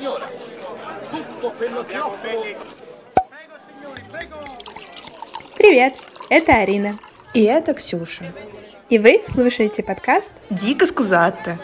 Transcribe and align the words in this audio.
signora. 0.00 0.26
Tutto 1.10 1.52
quello 1.58 1.84
che 1.84 1.98
offro 1.98 2.56
Привет, 5.56 5.94
это 6.30 6.56
Арина. 6.56 6.98
И 7.34 7.42
это 7.42 7.74
Ксюша. 7.74 8.32
И 8.88 8.98
вы 8.98 9.22
слушаете 9.26 9.82
подкаст 9.82 10.32
Дико 10.48 10.86
скузатто. 10.86 11.58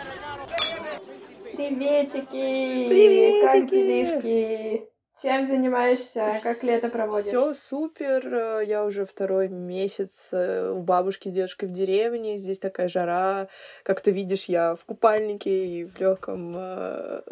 Приветики! 1.56 2.88
Приветики! 2.88 3.40
Как 3.40 3.70
делишки? 3.70 4.95
Чем 5.20 5.46
занимаешься? 5.46 6.38
Как 6.42 6.62
лето 6.62 6.90
проводишь? 6.90 7.28
Все 7.28 7.54
супер. 7.54 8.60
Я 8.60 8.84
уже 8.84 9.06
второй 9.06 9.48
месяц 9.48 10.10
э, 10.30 10.70
у 10.70 10.82
бабушки 10.82 11.30
с 11.30 11.32
дедушкой 11.32 11.70
в 11.70 11.72
деревне. 11.72 12.36
Здесь 12.36 12.58
такая 12.58 12.88
жара. 12.88 13.48
Как 13.82 14.02
ты 14.02 14.10
видишь, 14.10 14.44
я 14.44 14.74
в 14.74 14.84
купальнике 14.84 15.66
и 15.66 15.84
в 15.84 15.98
легком 15.98 16.52
э, 16.54 17.22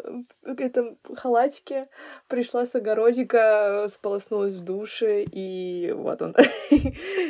этом 0.57 0.97
халатике. 1.15 1.87
Пришла 2.27 2.65
с 2.65 2.73
огородика, 2.73 3.87
сполоснулась 3.91 4.53
в 4.53 4.63
душе, 4.63 5.23
и 5.23 5.91
вот 5.95 6.23
он. 6.23 6.35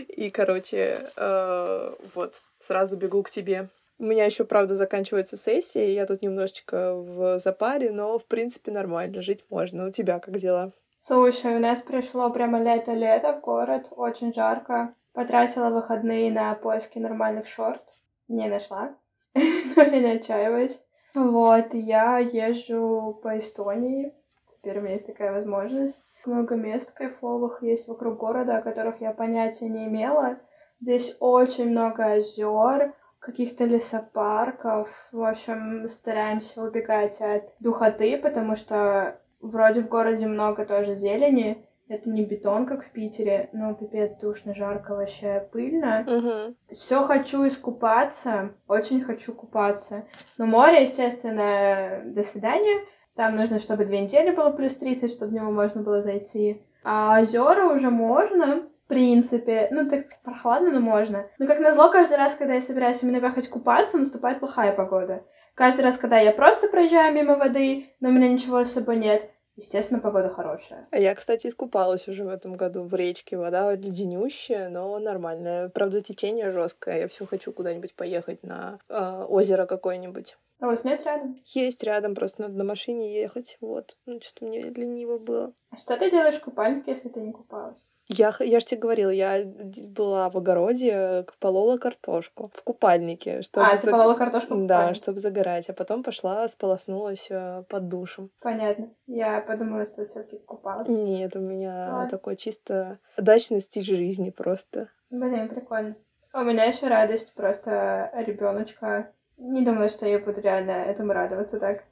И, 0.07 0.29
короче, 0.29 1.09
э, 1.17 1.95
вот, 2.13 2.41
сразу 2.65 2.95
бегу 2.95 3.23
к 3.23 3.29
тебе. 3.29 3.67
У 3.97 4.03
меня 4.03 4.25
еще, 4.25 4.43
правда, 4.43 4.75
заканчивается 4.75 5.37
сессия, 5.37 5.87
и 5.87 5.93
я 5.93 6.05
тут 6.05 6.21
немножечко 6.21 6.95
в 6.95 7.39
запаре, 7.39 7.91
но, 7.91 8.19
в 8.19 8.25
принципе, 8.25 8.71
нормально, 8.71 9.21
жить 9.21 9.45
можно. 9.49 9.87
У 9.87 9.91
тебя 9.91 10.19
как 10.19 10.37
дела? 10.37 10.73
Слушай, 10.97 11.55
у 11.55 11.59
нас 11.59 11.81
пришло 11.81 12.29
прямо 12.29 12.61
лето-лето 12.61 13.33
в 13.33 13.41
город, 13.41 13.87
очень 13.91 14.33
жарко. 14.33 14.93
Потратила 15.13 15.69
выходные 15.69 16.29
на 16.29 16.53
поиски 16.55 16.99
нормальных 16.99 17.47
шорт. 17.47 17.83
Не 18.27 18.49
нашла, 18.49 18.95
но 19.33 19.83
я 19.83 19.99
не 19.99 20.11
отчаиваюсь. 20.17 20.81
Вот, 21.13 21.73
я 21.73 22.17
езжу 22.17 23.17
по 23.23 23.37
Эстонии. 23.37 24.13
Теперь 24.51 24.79
у 24.79 24.81
меня 24.81 24.93
есть 24.93 25.07
такая 25.07 25.31
возможность. 25.31 26.03
Много 26.25 26.55
мест 26.55 26.91
кайфовых 26.91 27.61
есть 27.61 27.87
вокруг 27.87 28.17
города, 28.17 28.57
о 28.57 28.61
которых 28.61 28.99
я 28.99 29.11
понятия 29.11 29.69
не 29.69 29.85
имела. 29.85 30.39
Здесь 30.81 31.15
очень 31.21 31.69
много 31.69 32.05
озер, 32.13 32.93
каких-то 33.25 33.65
лесопарков. 33.65 34.89
В 35.11 35.23
общем, 35.23 35.87
стараемся 35.87 36.61
убегать 36.61 37.19
от 37.21 37.53
духоты, 37.59 38.17
потому 38.17 38.55
что 38.55 39.19
вроде 39.41 39.81
в 39.81 39.89
городе 39.89 40.27
много 40.27 40.65
тоже 40.65 40.93
зелени. 40.93 41.65
Это 41.87 42.09
не 42.09 42.23
бетон, 42.23 42.65
как 42.65 42.83
в 42.83 42.91
Питере, 42.91 43.49
но 43.53 43.73
пипец 43.75 44.15
душно, 44.15 44.55
жарко, 44.55 44.95
вообще 44.95 45.47
пыльно. 45.51 46.03
Угу. 46.07 46.75
Все 46.75 47.03
хочу 47.03 47.47
искупаться, 47.47 48.53
очень 48.67 49.01
хочу 49.01 49.33
купаться. 49.33 50.05
Но 50.37 50.45
море, 50.45 50.83
естественно, 50.83 52.01
до 52.05 52.23
свидания. 52.23 52.85
Там 53.15 53.35
нужно, 53.35 53.59
чтобы 53.59 53.85
две 53.85 54.01
недели 54.01 54.31
было 54.31 54.49
плюс 54.49 54.75
30, 54.75 55.11
чтобы 55.11 55.31
в 55.31 55.33
него 55.35 55.51
можно 55.51 55.83
было 55.83 56.01
зайти. 56.01 56.61
А 56.83 57.19
озера 57.21 57.65
уже 57.67 57.89
можно, 57.89 58.63
в 58.85 58.87
принципе. 58.87 59.67
Ну, 59.71 59.89
так 59.89 60.05
прохладно, 60.23 60.71
но 60.71 60.79
можно. 60.79 61.27
Но, 61.39 61.47
как 61.47 61.59
назло, 61.59 61.89
каждый 61.89 62.17
раз, 62.17 62.35
когда 62.35 62.53
я 62.53 62.61
собираюсь 62.61 63.01
именно 63.01 63.19
поехать 63.19 63.49
купаться, 63.49 63.97
наступает 63.97 64.39
плохая 64.39 64.73
погода. 64.73 65.23
Каждый 65.55 65.81
раз, 65.81 65.97
когда 65.97 66.19
я 66.19 66.31
просто 66.31 66.67
проезжаю 66.67 67.13
мимо 67.13 67.35
воды, 67.35 67.89
но 67.99 68.09
у 68.09 68.11
меня 68.11 68.27
ничего 68.27 68.63
с 68.63 68.73
собой 68.73 68.97
нет, 68.97 69.27
естественно, 69.55 69.99
погода 69.99 70.29
хорошая. 70.29 70.87
А 70.91 70.99
я, 70.99 71.15
кстати, 71.15 71.47
искупалась 71.47 72.07
уже 72.07 72.25
в 72.25 72.27
этом 72.27 72.55
году 72.55 72.83
в 72.83 72.93
речке. 72.93 73.37
Вода 73.37 73.73
леденющая, 73.73 74.69
но 74.69 74.99
нормальная. 74.99 75.69
Правда, 75.69 76.01
течение 76.01 76.51
жесткое. 76.51 76.99
Я 76.99 77.07
все 77.07 77.25
хочу 77.25 77.51
куда-нибудь 77.53 77.95
поехать 77.95 78.43
на 78.43 78.79
э, 78.89 79.25
озеро 79.27 79.65
какое-нибудь. 79.65 80.37
А 80.59 80.67
у 80.67 80.69
вас 80.69 80.83
нет 80.83 81.03
рядом? 81.05 81.41
Есть 81.45 81.83
рядом, 81.83 82.15
просто 82.15 82.43
надо 82.43 82.53
на 82.55 82.63
машине 82.63 83.19
ехать. 83.19 83.57
Вот. 83.61 83.97
Ну, 84.05 84.19
что-то 84.21 84.45
мне 84.45 84.61
лениво 84.61 85.17
было. 85.17 85.53
А 85.71 85.77
что 85.77 85.97
ты 85.97 86.11
делаешь 86.11 86.35
в 86.35 86.43
купальнике, 86.43 86.91
если 86.91 87.09
ты 87.09 87.19
не 87.21 87.31
купалась? 87.31 87.91
Я, 88.07 88.33
я 88.39 88.59
же 88.59 88.65
тебе 88.65 88.81
говорила, 88.81 89.09
я 89.09 89.41
была 89.87 90.29
в 90.29 90.37
огороде, 90.37 91.25
полола 91.39 91.77
картошку 91.77 92.51
в 92.53 92.61
купальнике. 92.63 93.41
Чтобы 93.41 93.67
а, 93.67 93.77
заг- 93.77 93.91
полола 93.91 94.13
картошку 94.13 94.55
в 94.55 94.65
Да, 94.67 94.93
чтобы 94.93 95.19
загорать. 95.19 95.69
А 95.69 95.73
потом 95.73 96.03
пошла, 96.03 96.47
сполоснулась 96.47 97.27
э, 97.29 97.63
под 97.67 97.87
душем. 97.89 98.29
Понятно. 98.41 98.89
Я 99.07 99.41
подумала, 99.41 99.85
что 99.85 99.95
ты 99.95 100.05
все-таки 100.05 100.37
купалась. 100.37 100.87
Нет, 100.87 101.35
у 101.35 101.39
меня 101.39 101.89
Ладно. 101.91 102.09
такой 102.09 102.35
чисто 102.35 102.99
дачный 103.17 103.61
стиль 103.61 103.83
жизни 103.83 104.29
просто. 104.29 104.89
Блин, 105.09 105.49
прикольно. 105.49 105.95
А 106.31 106.41
У 106.41 106.43
меня 106.43 106.65
еще 106.65 106.87
радость 106.87 107.33
просто 107.33 108.11
ребеночка. 108.13 109.11
Не 109.37 109.63
думала, 109.63 109.89
что 109.89 110.05
я 110.07 110.19
буду 110.19 110.41
реально 110.41 110.71
этому 110.71 111.13
радоваться 111.13 111.59
так. 111.59 111.83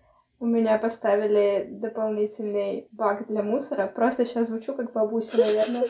У 0.43 0.45
меня 0.45 0.77
поставили 0.77 1.69
дополнительный 1.69 2.89
бак 2.91 3.27
для 3.27 3.41
мусора. 3.43 3.87
Просто 3.87 4.25
сейчас 4.25 4.47
звучу 4.47 4.73
как 4.73 4.91
бабуся, 4.91 5.37
наверное. 5.37 5.85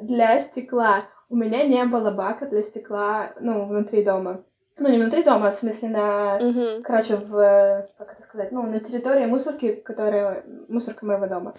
Для 0.00 0.38
стекла. 0.38 1.02
У 1.28 1.36
меня 1.36 1.64
не 1.64 1.84
было 1.84 2.10
бака 2.10 2.46
для 2.46 2.62
стекла, 2.62 3.34
ну, 3.40 3.66
внутри 3.66 4.02
дома. 4.02 4.42
Ну, 4.78 4.88
не 4.88 4.96
внутри 4.96 5.22
дома, 5.22 5.48
а 5.48 5.50
в 5.50 5.54
смысле 5.54 5.90
на... 5.90 6.38
Мгм. 6.40 6.82
Короче, 6.82 7.16
в... 7.16 7.86
Как 7.98 8.14
это 8.14 8.22
сказать? 8.22 8.52
Ну, 8.52 8.62
на 8.62 8.80
территории 8.80 9.26
мусорки, 9.26 9.74
которая... 9.74 10.46
Мусорка 10.68 11.04
моего 11.04 11.26
дома. 11.26 11.52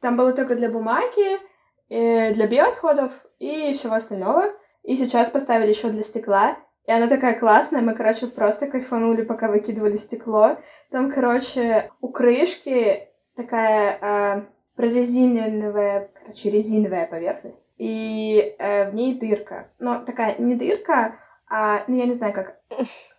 Там 0.00 0.16
было 0.16 0.32
только 0.32 0.56
для 0.56 0.70
бумаги, 0.70 1.38
э, 1.90 2.32
для 2.32 2.46
биоотходов 2.46 3.26
и 3.38 3.74
всего 3.74 3.96
остального. 3.96 4.44
И 4.82 4.96
сейчас 4.96 5.28
поставили 5.28 5.68
еще 5.68 5.90
для 5.90 6.02
стекла. 6.02 6.56
И 6.86 6.92
она 6.92 7.08
такая 7.08 7.38
классная. 7.38 7.82
Мы, 7.82 7.94
короче, 7.94 8.26
просто 8.26 8.66
кайфанули, 8.66 9.22
пока 9.22 9.48
выкидывали 9.48 9.96
стекло. 9.96 10.58
Там, 10.90 11.10
короче, 11.12 11.90
у 12.00 12.08
крышки 12.08 13.08
такая 13.34 13.98
э, 14.00 14.42
прорезиненная, 14.76 16.10
короче, 16.14 16.50
резиновая 16.50 17.06
поверхность. 17.06 17.66
И 17.76 18.54
э, 18.58 18.90
в 18.90 18.94
ней 18.94 19.18
дырка. 19.18 19.68
Но 19.78 19.98
такая 20.04 20.36
не 20.38 20.54
дырка, 20.54 21.16
а, 21.48 21.82
ну, 21.86 21.96
я 21.96 22.06
не 22.06 22.12
знаю, 22.12 22.32
как 22.32 22.56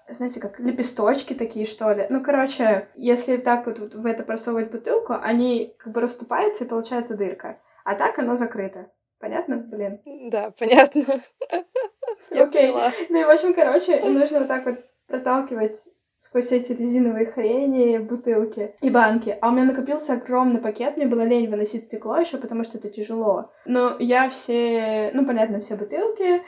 знаете, 0.10 0.40
как 0.40 0.60
лепесточки 0.60 1.34
такие, 1.34 1.66
что 1.66 1.92
ли. 1.92 2.06
Ну, 2.10 2.24
короче, 2.24 2.88
если 2.96 3.38
так 3.38 3.66
вот, 3.66 3.80
вот 3.80 3.94
в 3.94 4.06
это 4.06 4.24
просовывать 4.24 4.72
бутылку, 4.72 5.14
они 5.14 5.76
как 5.78 5.94
бы 5.94 6.02
расступаются, 6.02 6.64
и 6.64 6.68
получается 6.68 7.18
дырка. 7.18 7.60
А 7.84 7.96
так 7.96 8.18
оно 8.20 8.36
закрыто. 8.36 8.90
Понятно? 9.20 9.58
Блин. 9.58 10.02
Да, 10.30 10.52
понятно. 10.52 11.24
Окей. 12.32 12.74
Ну 13.10 13.22
и, 13.22 13.24
в 13.24 13.30
общем, 13.30 13.54
короче, 13.54 14.00
нужно 14.02 14.40
вот 14.40 14.48
так 14.48 14.66
вот 14.66 14.78
проталкивать 15.08 15.90
сквозь 16.18 16.52
эти 16.52 16.72
резиновые 16.72 17.28
хрени, 17.28 17.98
бутылки 18.00 18.76
и 18.82 18.90
банки. 18.90 19.38
А 19.40 19.50
у 19.50 19.52
меня 19.52 19.66
накопился 19.66 20.14
огромный 20.14 20.60
пакет, 20.60 20.98
мне 20.98 21.06
было 21.06 21.22
лень 21.22 21.50
выносить 21.50 21.86
стекло 21.86 22.18
еще, 22.18 22.38
потому 22.38 22.64
что 22.64 22.78
это 22.78 22.90
тяжело. 22.90 23.52
Но 23.66 23.96
я 24.00 24.30
все, 24.30 25.12
ну, 25.14 25.26
понятно, 25.26 25.60
все 25.60 25.76
бутылки, 25.76 26.42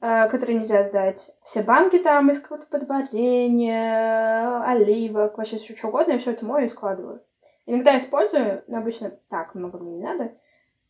э, 0.00 0.28
которые 0.28 0.58
нельзя 0.58 0.84
сдать, 0.84 1.36
все 1.44 1.62
банки 1.62 1.98
там 1.98 2.30
из 2.30 2.40
какого-то 2.40 2.66
подварения, 2.66 4.62
оливок, 4.64 5.36
вообще 5.36 5.58
все 5.58 5.76
что 5.76 5.88
угодно, 5.88 6.12
я 6.12 6.18
все 6.18 6.30
это 6.32 6.46
мою 6.46 6.64
и 6.64 6.68
складываю. 6.68 7.22
Иногда 7.66 7.98
использую, 7.98 8.64
но 8.66 8.78
обычно 8.78 9.10
так 9.28 9.54
много 9.54 9.78
мне 9.78 9.98
не 9.98 10.02
надо. 10.02 10.32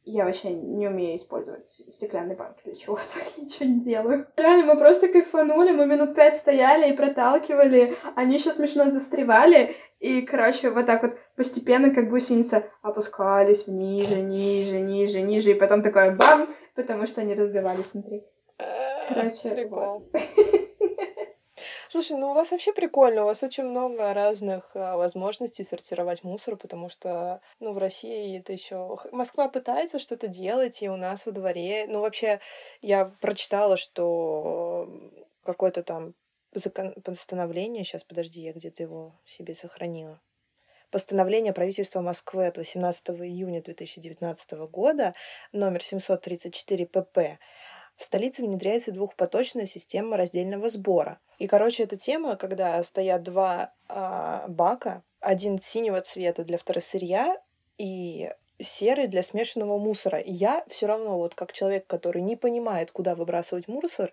Я 0.05 0.25
вообще 0.25 0.51
не 0.51 0.89
умею 0.89 1.17
использовать 1.17 1.67
стеклянные 1.67 2.37
банки 2.37 2.63
для 2.65 2.75
чего-то, 2.75 3.03
ничего 3.37 3.67
не 3.67 3.81
делаю. 3.81 4.27
Реально, 4.37 4.75
мы 4.75 4.79
просто 4.79 5.09
кайфанули, 5.09 5.73
мы 5.73 5.87
минут 5.87 6.15
пять 6.15 6.37
стояли 6.37 6.91
и 6.91 6.97
проталкивали, 6.97 7.97
они 8.17 8.35
еще 8.35 8.51
смешно 8.51 8.91
застревали, 8.91 9.77
и, 9.99 10.23
короче, 10.23 10.71
вот 10.71 10.87
так 10.87 11.03
вот 11.03 11.19
постепенно, 11.37 11.95
как 11.95 12.09
гусеница, 12.09 12.65
опускались 12.81 13.67
ниже, 13.67 14.17
ниже, 14.23 14.81
ниже, 14.81 15.21
ниже, 15.21 15.51
и 15.51 15.55
потом 15.55 15.83
такое 15.83 16.17
бам, 16.17 16.49
потому 16.75 17.07
что 17.07 17.21
они 17.21 17.35
разбивались 17.35 17.93
внутри. 17.93 18.25
Короче, 19.09 19.51
Прикол. 19.51 20.11
Слушай, 21.93 22.19
ну 22.19 22.31
у 22.31 22.35
вас 22.35 22.53
вообще 22.53 22.73
прикольно, 22.73 23.23
у 23.23 23.27
вас 23.27 23.43
очень 23.43 23.65
много 23.65 24.15
разных 24.15 24.71
а, 24.75 24.97
возможностей 24.97 25.65
сортировать 25.65 26.23
мусор, 26.23 26.55
потому 26.57 26.89
что, 26.89 27.41
ну, 27.59 27.73
в 27.73 27.79
России 27.79 28.39
это 28.39 28.53
еще 28.53 28.97
Москва 29.11 29.49
пытается 29.49 29.99
что-то 29.99 30.29
делать, 30.29 30.83
и 30.83 30.89
у 30.89 30.97
нас 30.97 31.27
во 31.27 31.33
дворе, 31.33 31.87
ну, 31.89 32.01
вообще, 32.01 32.39
я 32.81 33.07
прочитала, 33.21 33.77
что 33.77 34.89
какое-то 35.43 35.83
там 35.83 36.15
закон... 36.55 36.95
постановление, 37.03 37.83
сейчас, 37.83 38.05
подожди, 38.05 38.41
я 38.41 38.53
где-то 38.53 38.85
его 38.85 39.13
себе 39.27 39.57
сохранила. 39.57 40.21
Постановление 40.93 41.53
правительства 41.53 42.01
Москвы 42.03 42.47
от 42.47 42.57
18 42.57 43.11
июня 43.11 43.63
2019 43.63 44.53
года, 44.71 45.13
номер 45.51 45.83
734 45.83 46.87
ПП, 46.87 47.19
в 48.01 48.05
столице 48.05 48.43
внедряется 48.43 48.93
двухпоточная 48.93 49.67
система 49.67 50.17
раздельного 50.17 50.69
сбора. 50.71 51.21
И, 51.39 51.47
короче, 51.47 51.85
эта 51.85 51.97
тема, 51.97 52.37
когда 52.37 52.83
стоят 52.83 53.23
два 53.23 53.75
а, 53.89 54.47
бака, 54.49 55.05
один 55.21 55.61
синего 55.61 56.01
цвета 56.01 56.45
для 56.45 56.59
второсырья 56.59 57.41
и 57.79 58.33
серый 58.61 59.07
для 59.07 59.23
смешанного 59.23 59.79
мусора. 59.79 60.19
И 60.19 60.33
я 60.33 60.65
все 60.69 60.87
равно, 60.87 61.19
вот 61.19 61.35
как 61.35 61.53
человек, 61.53 61.87
который 61.87 62.23
не 62.23 62.37
понимает, 62.37 62.91
куда 62.91 63.15
выбрасывать 63.15 63.69
мусор, 63.69 64.13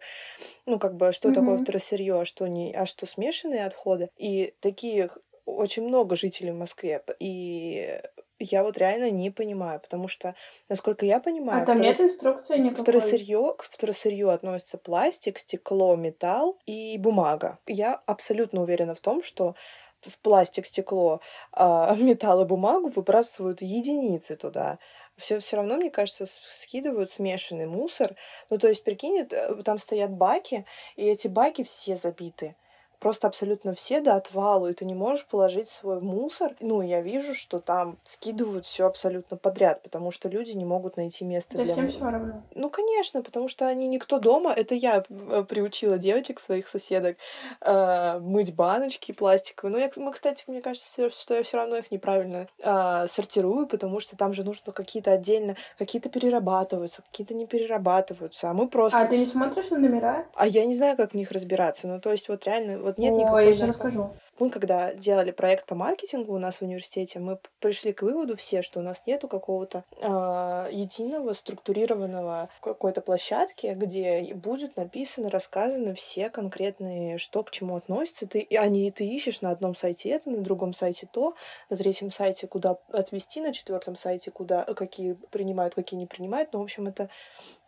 ну, 0.65 0.79
как 0.79 0.95
бы, 0.95 1.11
что 1.13 1.31
такое 1.31 1.57
Мгм. 1.57 1.57
второсырье, 1.57 2.21
а 2.21 2.25
что 2.25 2.47
не, 2.47 2.73
а 2.73 2.85
что 2.85 3.05
смешанные 3.05 3.65
отходы, 3.65 4.09
и 4.17 4.55
такие 4.59 5.09
очень 5.45 5.83
много 5.87 6.15
жителей 6.15 6.51
в 6.51 6.57
Москве, 6.57 7.03
и 7.19 8.01
я 8.39 8.63
вот 8.63 8.77
реально 8.77 9.09
не 9.09 9.31
понимаю, 9.31 9.79
потому 9.79 10.07
что, 10.07 10.35
насколько 10.69 11.05
я 11.05 11.19
понимаю, 11.19 11.63
а 11.63 11.65
там 11.65 11.77
второс... 11.77 11.99
нет 11.99 12.11
инструкции 12.11 12.57
никакой? 12.57 12.83
Второсырье, 12.83 13.55
к 13.57 13.63
второсырью 13.63 14.29
относятся 14.29 14.77
пластик, 14.77 15.39
стекло, 15.39 15.95
металл 15.95 16.57
и 16.65 16.97
бумага. 16.97 17.59
Я 17.67 18.01
абсолютно 18.05 18.61
уверена 18.61 18.95
в 18.95 18.99
том, 18.99 19.23
что 19.23 19.55
в 20.01 20.17
пластик, 20.19 20.65
стекло, 20.65 21.21
э, 21.55 21.95
металл 21.99 22.41
и 22.43 22.45
бумагу 22.45 22.89
выбрасывают 22.89 23.61
единицы 23.61 24.35
туда. 24.35 24.79
Все, 25.17 25.39
все 25.39 25.57
равно, 25.57 25.77
мне 25.77 25.89
кажется, 25.89 26.27
скидывают 26.27 27.09
смешанный 27.09 27.65
мусор. 27.65 28.15
Ну, 28.51 28.59
то 28.59 28.67
есть, 28.67 28.83
прикинь, 28.83 29.25
там 29.25 29.79
стоят 29.79 30.11
баки, 30.11 30.65
и 30.95 31.05
эти 31.05 31.27
баки 31.27 31.63
все 31.63 31.95
забиты 31.95 32.55
просто 32.99 33.27
абсолютно 33.27 33.73
все 33.73 34.01
до 34.01 34.15
отвалу, 34.15 34.67
и 34.67 34.73
ты 34.73 34.85
не 34.85 34.95
можешь 34.95 35.25
положить 35.25 35.69
свой 35.69 36.01
мусор. 36.01 36.55
Ну, 36.59 36.81
я 36.81 37.01
вижу, 37.01 37.33
что 37.33 37.59
там 37.59 37.97
скидывают 38.03 38.65
все 38.65 38.85
абсолютно 38.85 39.37
подряд, 39.37 39.83
потому 39.83 40.11
что 40.11 40.29
люди 40.29 40.51
не 40.51 40.65
могут 40.65 40.97
найти 40.97 41.25
место 41.25 41.57
да 41.57 41.63
для 41.63 41.73
всем 41.73 41.87
все 41.87 42.09
равно. 42.09 42.43
Ну, 42.55 42.69
конечно, 42.69 43.21
потому 43.21 43.47
что 43.47 43.67
они 43.67 43.87
никто 43.87 44.19
дома. 44.19 44.51
Это 44.51 44.75
я 44.75 45.03
э, 45.07 45.45
приучила 45.47 45.97
девочек, 45.97 46.39
своих 46.39 46.67
соседок, 46.67 47.17
э, 47.61 48.19
мыть 48.19 48.55
баночки 48.55 49.11
пластиковые. 49.11 49.73
Ну, 49.73 49.79
я, 49.79 49.91
мы, 50.03 50.11
кстати, 50.11 50.43
мне 50.47 50.61
кажется, 50.61 51.09
что 51.09 51.33
я 51.33 51.43
все 51.43 51.57
равно 51.57 51.77
их 51.77 51.91
неправильно 51.91 52.47
э, 52.59 53.07
сортирую, 53.07 53.67
потому 53.67 53.99
что 53.99 54.17
там 54.17 54.33
же 54.33 54.43
нужно 54.43 54.73
какие-то 54.73 55.11
отдельно, 55.11 55.55
какие-то 55.77 56.09
перерабатываются, 56.09 57.03
какие-то 57.03 57.33
не 57.33 57.45
перерабатываются, 57.45 58.49
а 58.49 58.53
мы 58.53 58.67
просто... 58.67 58.97
А 58.99 59.05
ты 59.05 59.17
не 59.17 59.25
смотришь 59.25 59.69
на 59.69 59.77
номера? 59.77 60.25
А 60.33 60.47
я 60.47 60.65
не 60.65 60.75
знаю, 60.75 60.97
как 60.97 61.11
в 61.11 61.13
них 61.15 61.31
разбираться. 61.31 61.87
Ну, 61.87 61.99
то 61.99 62.11
есть, 62.11 62.29
вот 62.29 62.45
реально, 62.45 62.86
вот 62.87 62.97
нет 62.97 63.13
Ой, 63.13 63.19
никакой... 63.19 63.45
я 63.45 63.51
еще 63.51 63.65
расскажу. 63.65 64.15
Мы 64.39 64.49
когда 64.49 64.93
делали 64.93 65.31
проект 65.31 65.65
по 65.65 65.75
маркетингу 65.75 66.33
у 66.33 66.37
нас 66.37 66.57
в 66.57 66.61
университете, 66.61 67.19
мы 67.19 67.39
пришли 67.59 67.91
к 67.91 68.03
выводу 68.03 68.35
все, 68.35 68.61
что 68.61 68.79
у 68.79 68.83
нас 68.83 69.03
нету 69.07 69.27
какого-то 69.27 69.83
э, 69.99 70.69
единого 70.71 71.33
структурированного 71.33 72.49
какой-то 72.61 73.01
площадки, 73.01 73.73
где 73.75 74.33
будет 74.35 74.77
написано, 74.77 75.29
рассказано 75.29 75.95
все 75.95 76.29
конкретные, 76.29 77.17
что 77.17 77.43
к 77.43 77.51
чему 77.51 77.75
относится. 77.75 78.27
Ты, 78.27 78.39
и 78.39 78.55
они, 78.55 78.91
ты 78.91 79.07
ищешь 79.07 79.41
на 79.41 79.49
одном 79.49 79.75
сайте 79.75 80.09
это, 80.09 80.29
на 80.29 80.41
другом 80.41 80.73
сайте 80.73 81.07
то, 81.11 81.35
на 81.69 81.77
третьем 81.77 82.11
сайте 82.11 82.47
куда 82.47 82.77
отвести, 82.91 83.41
на 83.41 83.53
четвертом 83.53 83.95
сайте 83.95 84.29
куда 84.29 84.63
какие 84.63 85.13
принимают, 85.31 85.73
какие 85.75 85.99
не 85.99 86.05
принимают. 86.05 86.53
Ну, 86.53 86.59
в 86.59 86.63
общем, 86.63 86.87
это 86.87 87.09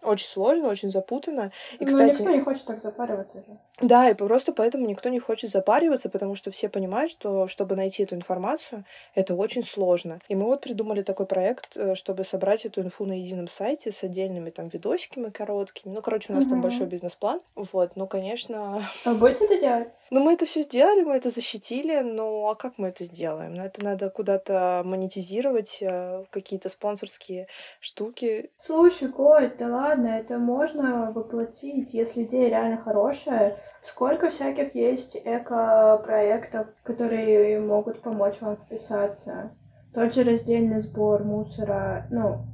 очень 0.01 0.27
сложно, 0.27 0.69
очень 0.69 0.89
запутанно. 0.89 1.51
И, 1.79 1.85
кстати, 1.85 2.21
Но 2.21 2.29
никто 2.29 2.35
не 2.35 2.41
хочет 2.41 2.65
так 2.65 2.81
запариваться 2.81 3.39
же. 3.39 3.57
Да, 3.81 4.09
и 4.09 4.13
просто 4.13 4.53
поэтому 4.53 4.87
никто 4.87 5.09
не 5.09 5.19
хочет 5.19 5.49
запариваться, 5.49 6.09
потому 6.09 6.35
что 6.35 6.51
все 6.59 6.67
понимают, 6.67 7.09
что 7.09 7.47
чтобы 7.47 7.77
найти 7.77 8.03
эту 8.03 8.15
информацию, 8.15 8.83
это 9.15 9.33
очень 9.33 9.63
сложно. 9.63 10.19
И 10.27 10.35
мы 10.35 10.45
вот 10.45 10.61
придумали 10.61 11.03
такой 11.03 11.25
проект, 11.25 11.77
э, 11.77 11.95
чтобы 11.95 12.25
собрать 12.25 12.65
эту 12.65 12.81
инфу 12.81 13.05
на 13.05 13.13
едином 13.13 13.47
сайте 13.47 13.91
с 13.91 14.03
отдельными 14.03 14.49
там 14.49 14.67
видосиками 14.67 15.29
короткими. 15.29 15.93
Ну, 15.93 16.01
короче, 16.01 16.33
у 16.33 16.35
нас 16.35 16.43
угу. 16.43 16.51
там 16.51 16.61
большой 16.61 16.87
бизнес-план. 16.87 17.39
Вот, 17.55 17.95
ну, 17.95 18.07
конечно... 18.07 18.89
А 19.05 19.13
будете 19.13 19.45
это 19.45 19.59
делать? 19.59 19.89
Ну, 20.11 20.21
мы 20.21 20.33
это 20.33 20.45
все 20.45 20.61
сделали, 20.61 21.03
мы 21.03 21.15
это 21.15 21.29
защитили, 21.29 21.99
но 21.99 22.49
а 22.49 22.55
как 22.55 22.73
мы 22.77 22.89
это 22.89 23.03
сделаем? 23.03 23.53
Ну, 23.53 23.63
это 23.63 23.83
надо 23.83 24.09
куда-то 24.09 24.81
монетизировать, 24.83 25.77
э, 25.81 26.25
какие-то 26.31 26.67
спонсорские 26.67 27.47
штуки. 27.79 28.51
Слушай, 28.57 29.09
Коль, 29.09 29.55
да 29.57 29.67
ладно, 29.67 30.07
это 30.07 30.39
можно 30.39 31.11
воплотить, 31.11 31.93
если 31.93 32.23
идея 32.23 32.49
реально 32.49 32.77
хорошая. 32.77 33.59
Сколько 33.81 34.29
всяких 34.29 34.75
есть 34.75 35.15
эко-проектов, 35.15 36.48
которые 36.83 37.59
могут 37.59 38.01
помочь 38.01 38.41
вам 38.41 38.57
вписаться? 38.57 39.51
Тот 39.93 40.13
же 40.13 40.23
раздельный 40.23 40.81
сбор 40.81 41.23
мусора, 41.23 42.07
ну, 42.11 42.45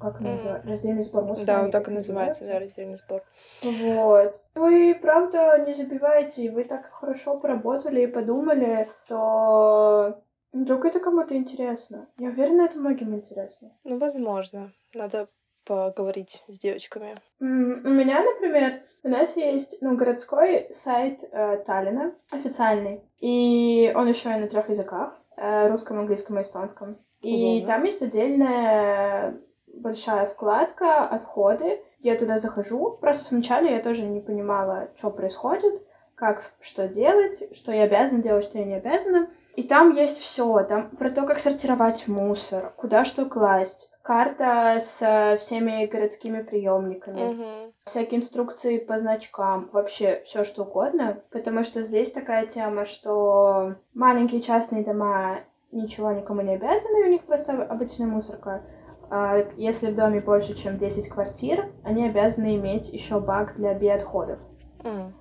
как 0.00 0.20
mm. 0.20 0.24
называется? 0.24 0.68
Раздельный 0.68 1.02
сбор 1.02 1.24
мусора. 1.24 1.46
Да, 1.46 1.62
он 1.62 1.70
так 1.70 1.88
и 1.88 1.90
называется, 1.90 2.46
да, 2.46 2.58
раздельный 2.58 2.96
сбор. 2.96 3.22
Вот. 3.62 4.42
Вы, 4.54 4.98
правда, 5.00 5.58
не 5.66 5.74
забивайте, 5.74 6.50
вы 6.50 6.64
так 6.64 6.90
хорошо 6.90 7.38
поработали 7.38 8.02
и 8.02 8.06
подумали, 8.06 8.88
что 9.04 10.22
вдруг 10.52 10.86
это 10.86 11.00
кому-то 11.00 11.36
интересно. 11.36 12.08
Я 12.16 12.30
уверена, 12.30 12.62
это 12.62 12.78
многим 12.78 13.14
интересно. 13.14 13.72
Ну, 13.84 13.98
возможно. 13.98 14.72
Надо 14.94 15.28
поговорить 15.70 16.42
с 16.48 16.58
девочками? 16.58 17.14
У 17.38 17.44
меня, 17.44 18.24
например, 18.24 18.82
у 19.04 19.08
нас 19.08 19.36
есть 19.36 19.76
ну, 19.80 19.96
городской 19.96 20.66
сайт 20.72 21.22
э, 21.30 21.58
Таллина, 21.64 22.12
официальный. 22.30 23.04
И 23.20 23.92
он 23.94 24.08
еще 24.08 24.30
и 24.30 24.40
на 24.40 24.48
трех 24.48 24.68
языках 24.68 25.16
э, 25.36 25.68
русском, 25.68 25.98
английском 26.00 26.38
и 26.38 26.42
эстонском. 26.42 26.98
И 27.20 27.58
Удобно. 27.58 27.66
там 27.68 27.84
есть 27.84 28.02
отдельная 28.02 29.40
большая 29.72 30.26
вкладка 30.26 31.04
«Отходы». 31.04 31.80
Я 32.00 32.18
туда 32.18 32.40
захожу. 32.40 32.98
Просто 33.00 33.32
вначале 33.32 33.70
я 33.70 33.80
тоже 33.80 34.02
не 34.02 34.20
понимала, 34.20 34.88
что 34.96 35.10
происходит, 35.10 35.86
как 36.16 36.50
что 36.60 36.88
делать, 36.88 37.54
что 37.54 37.70
я 37.70 37.84
обязана 37.84 38.22
делать, 38.22 38.44
что 38.44 38.58
я 38.58 38.64
не 38.64 38.74
обязана. 38.74 39.30
И 39.54 39.62
там 39.62 39.94
есть 39.94 40.18
все, 40.18 40.64
там 40.64 40.90
про 40.90 41.10
то, 41.10 41.26
как 41.26 41.38
сортировать 41.38 42.08
мусор, 42.08 42.72
куда 42.76 43.04
что 43.04 43.26
класть, 43.26 43.89
карта 44.02 44.80
с 44.80 45.36
всеми 45.40 45.86
городскими 45.86 46.42
приемниками, 46.42 47.20
mm-hmm. 47.20 47.72
всякие 47.84 48.20
инструкции 48.20 48.78
по 48.78 48.98
значкам, 48.98 49.68
вообще 49.72 50.22
все 50.24 50.44
что 50.44 50.62
угодно, 50.62 51.22
потому 51.30 51.62
что 51.62 51.82
здесь 51.82 52.10
такая 52.10 52.46
тема, 52.46 52.84
что 52.84 53.76
маленькие 53.94 54.40
частные 54.40 54.84
дома 54.84 55.40
ничего 55.72 56.12
никому 56.12 56.40
не 56.40 56.54
обязаны, 56.54 57.06
у 57.06 57.10
них 57.10 57.22
просто 57.24 57.62
обычная 57.62 58.06
мусорка. 58.06 58.62
А 59.10 59.38
если 59.56 59.90
в 59.90 59.96
доме 59.96 60.20
больше, 60.20 60.54
чем 60.54 60.76
10 60.76 61.08
квартир, 61.08 61.72
они 61.84 62.06
обязаны 62.08 62.54
иметь 62.56 62.88
еще 62.88 63.18
бак 63.18 63.56
для 63.56 63.74
биоотходов. 63.74 64.38
Mm. 64.84 65.12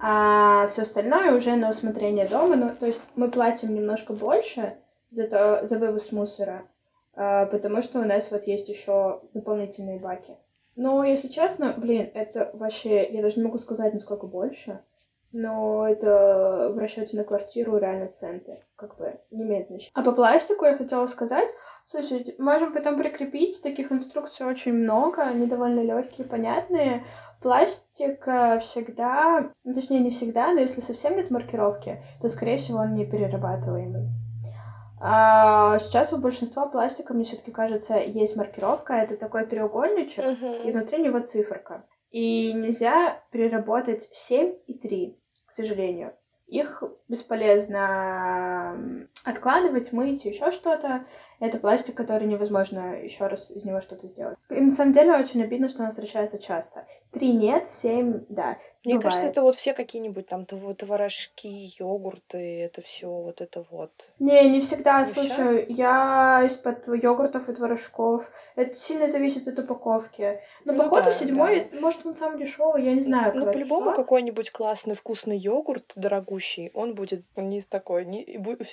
А 0.00 0.66
все 0.68 0.82
остальное 0.82 1.34
уже 1.34 1.54
на 1.56 1.70
усмотрение 1.70 2.26
дома. 2.26 2.56
Ну, 2.56 2.70
то 2.78 2.86
есть 2.86 3.00
мы 3.16 3.30
платим 3.30 3.74
немножко 3.74 4.12
больше 4.14 4.78
за, 5.10 5.28
то, 5.28 5.66
за 5.68 5.78
вывоз 5.78 6.10
мусора, 6.10 6.62
потому 7.14 7.82
что 7.82 8.00
у 8.00 8.04
нас 8.04 8.30
вот 8.30 8.46
есть 8.46 8.68
еще 8.68 9.20
дополнительные 9.32 9.98
баки. 9.98 10.36
Но, 10.76 11.04
если 11.04 11.28
честно, 11.28 11.74
блин, 11.76 12.10
это 12.14 12.50
вообще, 12.52 13.08
я 13.08 13.22
даже 13.22 13.36
не 13.38 13.44
могу 13.44 13.58
сказать, 13.58 13.94
насколько 13.94 14.26
больше, 14.26 14.80
но 15.30 15.86
это 15.88 16.70
в 16.72 16.78
расчете 16.78 17.16
на 17.16 17.24
квартиру 17.24 17.76
реально 17.76 18.08
центы, 18.08 18.64
как 18.76 18.96
бы 18.96 19.20
не 19.30 19.42
имеет 19.42 19.66
значения. 19.66 19.90
А 19.94 20.02
по 20.02 20.12
пластику 20.12 20.64
я 20.64 20.76
хотела 20.76 21.06
сказать, 21.06 21.48
слушайте, 21.84 22.34
можем 22.38 22.72
потом 22.72 22.96
прикрепить, 22.96 23.62
таких 23.62 23.92
инструкций 23.92 24.46
очень 24.46 24.74
много, 24.74 25.22
они 25.22 25.46
довольно 25.46 25.80
легкие, 25.80 26.26
понятные. 26.26 27.04
Пластик 27.42 28.22
всегда, 28.62 29.50
ну, 29.64 29.74
точнее 29.74 30.00
не 30.00 30.10
всегда, 30.10 30.52
но 30.52 30.60
если 30.60 30.80
совсем 30.80 31.16
нет 31.16 31.30
маркировки, 31.30 32.02
то, 32.22 32.28
скорее 32.28 32.58
всего, 32.58 32.78
он 32.78 32.94
не 32.94 33.04
перерабатываемый. 33.04 34.08
А 35.06 35.78
сейчас 35.80 36.14
у 36.14 36.16
большинства 36.16 36.64
пластика, 36.64 37.12
мне 37.12 37.24
все-таки 37.24 37.50
кажется, 37.50 37.98
есть 37.98 38.36
маркировка. 38.36 38.94
Это 38.94 39.18
такой 39.18 39.44
треугольничек, 39.44 40.24
uh-huh. 40.24 40.66
и 40.66 40.72
внутри 40.72 41.02
него 41.02 41.20
циферка. 41.20 41.84
И 42.10 42.54
нельзя 42.54 43.20
переработать 43.30 44.08
7 44.12 44.54
и 44.66 44.72
3, 44.72 45.20
к 45.44 45.52
сожалению. 45.52 46.14
Их 46.46 46.82
бесполезно 47.06 49.06
откладывать, 49.24 49.92
мыть, 49.92 50.24
еще 50.24 50.50
что-то. 50.50 51.04
Это 51.40 51.58
пластик, 51.58 51.94
который 51.94 52.26
невозможно 52.26 53.00
еще 53.00 53.26
раз 53.26 53.50
из 53.50 53.64
него 53.64 53.80
что-то 53.80 54.06
сделать. 54.08 54.38
И 54.50 54.60
на 54.60 54.70
самом 54.70 54.92
деле 54.92 55.14
очень 55.14 55.42
обидно, 55.42 55.68
что 55.68 55.82
он 55.82 55.90
встречается 55.90 56.38
часто. 56.38 56.86
Три 57.14 57.32
нет, 57.32 57.68
семь 57.70 58.24
да. 58.28 58.58
Мне 58.84 58.96
бывает. 58.96 59.04
кажется, 59.04 59.26
это 59.28 59.42
вот 59.42 59.54
все 59.54 59.72
какие-нибудь 59.72 60.26
там 60.26 60.44
творожки, 60.44 61.70
йогурты, 61.78 62.60
это 62.60 62.82
все 62.82 63.08
вот 63.08 63.40
это 63.40 63.64
вот. 63.70 63.90
Не, 64.18 64.50
не 64.50 64.60
всегда. 64.60 65.00
Не 65.00 65.06
Слушай, 65.06 65.64
все? 65.64 65.72
я 65.72 66.42
из-под 66.46 66.86
йогуртов 66.88 67.48
и 67.48 67.54
творожков. 67.54 68.30
Это 68.56 68.74
сильно 68.76 69.08
зависит 69.08 69.48
от 69.48 69.58
упаковки. 69.58 70.40
Но 70.64 70.72
ну, 70.72 70.82
походу 70.82 71.04
да, 71.04 71.12
седьмой, 71.12 71.68
да. 71.72 71.80
может, 71.80 72.04
он 72.04 72.14
самый 72.14 72.38
дешевый, 72.38 72.84
я 72.84 72.92
не 72.92 73.00
знаю. 73.00 73.32
Ну, 73.34 73.46
по-любому 73.46 73.94
какой-нибудь 73.94 74.50
классный 74.50 74.94
вкусный 74.94 75.38
йогурт, 75.38 75.92
дорогущий, 75.96 76.70
он 76.74 76.94
будет 76.94 77.24
не 77.36 77.58
из 77.58 77.66
такой, 77.66 78.04
не, 78.04 78.24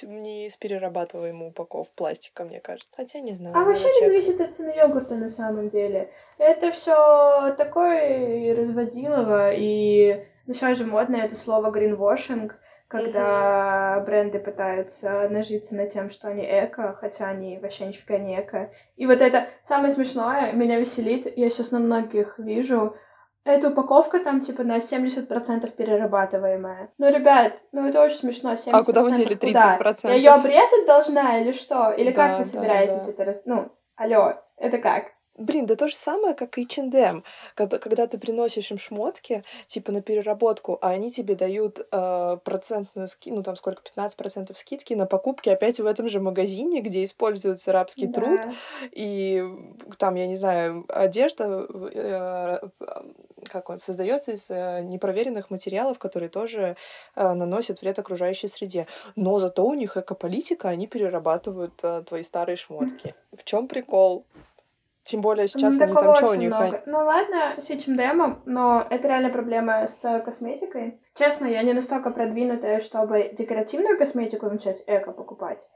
не 0.04 0.48
из 0.48 0.58
перерабатываемой 0.58 1.50
упаковки 1.50 1.92
пластика, 1.96 2.44
мне 2.52 2.60
кажется. 2.60 2.90
Хотя 2.96 3.20
не 3.20 3.34
знаю. 3.34 3.56
А 3.58 3.64
вообще 3.64 3.86
не 3.86 4.08
зависит 4.08 4.42
от 4.42 4.56
цены 4.56 4.74
йогурта 4.76 5.16
на 5.16 5.30
самом 5.30 5.70
деле. 5.70 6.12
Это 6.38 6.72
все 6.72 7.56
такое 7.58 8.56
разводилово, 8.56 9.54
и 9.54 10.26
ну, 10.46 10.54
сейчас 10.54 10.78
же 10.78 10.86
модно 10.86 11.16
это 11.16 11.36
слово 11.36 11.72
greenwashing, 11.72 12.52
когда 12.88 13.96
mm-hmm. 13.98 14.06
бренды 14.06 14.40
пытаются 14.40 15.30
нажиться 15.30 15.76
на 15.76 15.88
тем, 15.88 16.10
что 16.10 16.28
они 16.28 16.44
эко, 16.44 16.98
хотя 17.00 17.30
они 17.30 17.58
вообще 17.58 17.88
нифига 17.88 18.18
не 18.18 18.40
эко. 18.40 18.72
И 18.98 19.08
вот 19.08 19.22
это 19.22 19.48
самое 19.64 19.92
смешное, 19.92 20.52
меня 20.52 20.78
веселит, 20.78 21.32
я 21.38 21.50
сейчас 21.50 21.72
на 21.72 21.80
многих 21.80 22.38
вижу, 22.38 22.98
эта 23.44 23.70
упаковка 23.70 24.20
там 24.20 24.42
типа 24.42 24.64
на 24.64 24.78
70% 24.78 25.76
перерабатываемая. 25.76 26.90
Ну, 26.98 27.10
ребят, 27.10 27.60
ну 27.72 27.88
это 27.88 28.02
очень 28.02 28.18
смешно. 28.18 28.54
70% 28.54 28.70
а 28.72 28.84
куда 28.84 29.04
вы 29.04 29.12
дели 29.12 29.36
30%? 29.36 29.78
Куда? 29.78 30.10
Я 30.10 30.14
ее 30.14 30.32
обрезать 30.32 30.86
должна 30.86 31.40
или 31.40 31.52
что? 31.52 31.92
Или 31.92 32.12
да, 32.12 32.16
как 32.16 32.38
вы 32.38 32.44
да, 32.44 32.50
собираетесь 32.50 33.04
да. 33.04 33.12
это 33.12 33.26
раз... 33.26 33.42
Ну, 33.46 33.72
алло, 33.96 34.36
это 34.58 34.78
как? 34.78 35.06
Блин, 35.42 35.66
да 35.66 35.76
то 35.76 35.88
же 35.88 35.96
самое, 35.96 36.36
как 36.36 36.58
и 36.58 36.64
H&M. 36.64 37.24
Когда, 37.56 37.80
когда 37.80 38.06
ты 38.06 38.18
приносишь 38.20 38.70
им 38.72 38.78
шмотки, 38.78 39.44
типа 39.68 39.92
на 39.92 40.02
переработку, 40.02 40.78
а 40.82 40.90
они 40.90 41.12
тебе 41.12 41.36
дают 41.36 41.80
э, 41.92 42.38
процентную 42.44 43.08
скидку, 43.08 43.38
ну 43.38 43.44
там 43.44 43.56
сколько, 43.56 43.82
15% 43.96 44.56
скидки 44.56 44.94
на 44.94 45.06
покупки 45.08 45.50
опять 45.50 45.80
в 45.80 45.86
этом 45.86 46.10
же 46.10 46.20
магазине, 46.20 46.82
где 46.82 47.04
используется 47.04 47.72
рабский 47.72 48.08
Да. 48.08 48.14
труд, 48.14 48.42
и 48.92 49.44
там, 49.98 50.16
я 50.16 50.28
не 50.28 50.36
знаю, 50.36 50.86
одежда, 50.90 51.66
э, 51.94 52.60
как 53.50 53.70
он, 53.70 53.80
создается 53.80 54.34
из 54.34 54.50
э, 54.50 54.82
непроверенных 54.84 55.50
материалов, 55.50 55.98
которые 55.98 56.30
тоже 56.30 56.76
э, 57.16 57.34
наносят 57.34 57.82
вред 57.82 57.98
окружающей 57.98 58.48
среде. 58.48 58.88
Но 59.16 59.40
зато 59.40 59.66
у 59.66 59.74
них 59.74 59.98
экополитика, 59.98 60.70
они 60.70 60.86
перерабатывают 60.86 61.74
э, 61.82 62.04
твои 62.08 62.22
старые 62.24 62.58
шмотки. 62.58 63.16
В 63.32 63.44
чем 63.44 63.68
прикол? 63.68 64.26
Тем 65.04 65.22
более 65.22 65.48
сейчас 65.48 65.76
ну, 65.78 65.84
они 65.84 65.94
там 65.94 66.16
что 66.16 66.30
у 66.30 66.34
них? 66.36 66.50
много. 66.50 66.84
Ну 66.86 66.98
ладно, 67.00 67.56
с 67.58 67.70
H&M, 67.70 68.44
но 68.46 68.86
это 68.90 69.08
реально 69.08 69.30
проблема 69.30 69.88
с 69.88 70.22
косметикой. 70.22 71.02
Честно, 71.16 71.48
я 71.48 71.64
не 71.64 71.74
настолько 71.74 72.12
продвинутая, 72.12 72.80
чтобы 72.80 73.32
декоративную 73.36 73.98
косметику 73.98 74.48
начать 74.48 74.84
эко 74.86 75.12
покупать. 75.12 75.68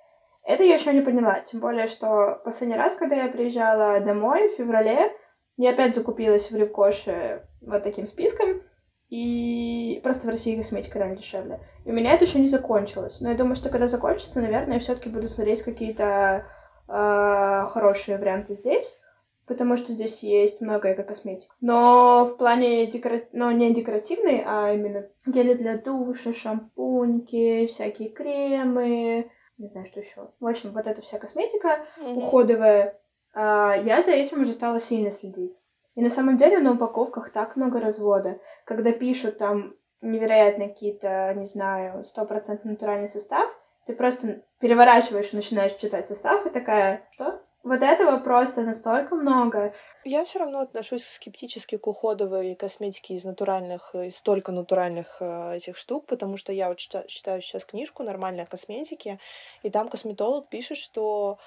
Это 0.43 0.63
я 0.63 0.75
еще 0.75 0.93
не 0.93 1.01
поняла. 1.01 1.39
Тем 1.39 1.59
более, 1.59 1.87
что 1.87 2.39
последний 2.45 2.77
раз, 2.77 2.95
когда 2.95 3.15
я 3.15 3.27
приезжала 3.27 3.99
домой 3.99 4.47
в 4.47 4.53
феврале, 4.53 5.11
я 5.57 5.71
опять 5.71 5.95
закупилась 5.95 6.51
в 6.51 6.55
Ревкоше 6.55 7.47
вот 7.61 7.83
таким 7.83 8.05
списком, 8.05 8.61
и 9.09 9.99
просто 10.03 10.27
в 10.27 10.29
России 10.29 10.55
косметика 10.55 10.99
реально 10.99 11.15
дешевле. 11.15 11.61
И 11.83 11.89
у 11.89 11.93
меня 11.93 12.13
это 12.13 12.25
еще 12.25 12.39
не 12.39 12.47
закончилось. 12.47 13.21
Но 13.21 13.29
я 13.29 13.35
думаю, 13.35 13.55
что 13.55 13.69
когда 13.69 13.87
закончится, 13.87 14.39
наверное, 14.39 14.75
я 14.75 14.79
все-таки 14.79 15.09
буду 15.09 15.27
смотреть 15.27 15.63
какие-то 15.63 16.45
э, 16.87 17.65
хорошие 17.67 18.17
варианты 18.17 18.53
здесь 18.53 18.99
потому 19.47 19.77
что 19.77 19.91
здесь 19.93 20.23
есть 20.23 20.61
много 20.61 20.91
эко-косметик. 20.93 21.49
Но 21.61 22.25
в 22.25 22.37
плане 22.37 22.85
декора... 22.87 23.21
ну, 23.31 23.51
не 23.51 23.73
декоративной, 23.73 24.43
а 24.45 24.73
именно 24.73 25.07
гели 25.25 25.53
для 25.53 25.77
душа, 25.77 26.33
шампуньки, 26.33 27.67
всякие 27.67 28.09
кремы, 28.09 29.29
не 29.57 29.67
знаю, 29.69 29.85
что 29.85 29.99
еще. 29.99 30.29
В 30.39 30.47
общем, 30.47 30.71
вот 30.71 30.87
эта 30.87 31.01
вся 31.01 31.17
косметика 31.17 31.85
Мгм. 31.97 32.17
уходовая, 32.17 32.99
а, 33.33 33.75
я 33.75 34.01
за 34.01 34.11
этим 34.11 34.41
уже 34.41 34.53
стала 34.53 34.79
сильно 34.79 35.11
следить. 35.11 35.61
И 35.95 36.01
на 36.01 36.09
самом 36.09 36.37
деле 36.37 36.59
на 36.59 36.73
упаковках 36.73 37.29
так 37.29 37.55
много 37.55 37.79
развода. 37.79 38.39
Когда 38.65 38.91
пишут 38.91 39.37
там 39.37 39.75
невероятные 40.01 40.69
какие-то, 40.69 41.33
не 41.35 41.45
знаю, 41.45 42.03
стопроцентно 42.05 42.71
натуральный 42.71 43.09
состав, 43.09 43.49
ты 43.85 43.93
просто 43.93 44.41
переворачиваешь 44.59 45.31
и 45.31 45.35
начинаешь 45.35 45.73
читать 45.73 46.05
состав, 46.07 46.45
и 46.45 46.49
такая, 46.49 47.07
что? 47.11 47.41
Вот 47.65 47.81
этого 47.81 48.19
просто 48.19 48.61
настолько 48.61 49.15
много. 49.15 49.73
Я 50.03 50.23
все 50.23 50.37
равно 50.37 50.59
отношусь 50.59 51.03
скептически 51.03 51.77
к 51.77 51.87
уходовой 51.87 52.53
косметике 52.53 53.15
из 53.15 53.23
натуральных, 53.23 53.95
из 53.95 54.21
только 54.21 54.51
натуральных 54.51 55.17
э, 55.19 55.55
этих 55.55 55.75
штук, 55.75 56.05
потому 56.05 56.37
что 56.37 56.53
я 56.53 56.67
вот 56.69 56.77
чита- 56.77 57.07
читаю 57.07 57.41
сейчас 57.41 57.65
книжку 57.65 58.03
«Нормальная 58.03 58.45
косметики», 58.45 59.19
и 59.63 59.71
там 59.71 59.89
косметолог 59.89 60.47
пишет, 60.47 60.77
что 60.77 61.39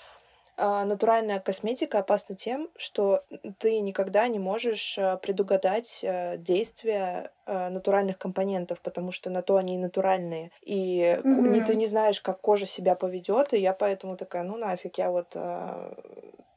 э, 0.58 0.84
натуральная 0.84 1.40
косметика 1.40 2.00
опасна 2.00 2.34
тем, 2.36 2.68
что 2.76 3.24
ты 3.58 3.80
никогда 3.80 4.28
не 4.28 4.38
можешь 4.38 4.98
э, 4.98 5.16
предугадать 5.22 6.00
э, 6.02 6.36
действия 6.36 7.32
э, 7.46 7.68
натуральных 7.68 8.18
компонентов, 8.18 8.80
потому 8.80 9.12
что 9.12 9.30
на 9.30 9.42
то 9.42 9.56
они 9.56 9.74
и 9.74 9.78
натуральные. 9.78 10.50
И 10.62 11.20
не, 11.24 11.60
Мгм. 11.60 11.64
ты 11.64 11.76
не 11.76 11.86
знаешь, 11.86 12.20
как 12.20 12.40
кожа 12.40 12.66
себя 12.66 12.94
поведет, 12.94 13.52
и 13.54 13.58
я 13.58 13.72
поэтому 13.72 14.16
такая, 14.16 14.42
ну 14.42 14.56
нафиг, 14.56 14.98
я 14.98 15.10
вот 15.10 15.36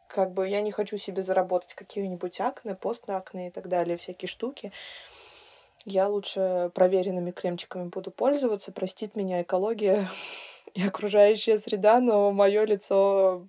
как 0.07 0.33
бы 0.33 0.47
я 0.47 0.61
не 0.61 0.71
хочу 0.71 0.97
себе 0.97 1.21
заработать 1.21 1.73
какие-нибудь 1.73 2.41
акне, 2.41 2.75
постакне 2.75 3.47
и 3.47 3.51
так 3.51 3.69
далее, 3.69 3.97
всякие 3.97 4.27
штуки. 4.27 4.71
Я 5.85 6.07
лучше 6.07 6.71
проверенными 6.75 7.31
кремчиками 7.31 7.85
буду 7.85 8.11
пользоваться. 8.11 8.71
Простит 8.71 9.15
меня 9.15 9.41
экология 9.41 10.09
и 10.73 10.85
окружающая 10.85 11.57
среда, 11.57 11.99
но 11.99 12.31
мое 12.31 12.65
лицо 12.65 13.47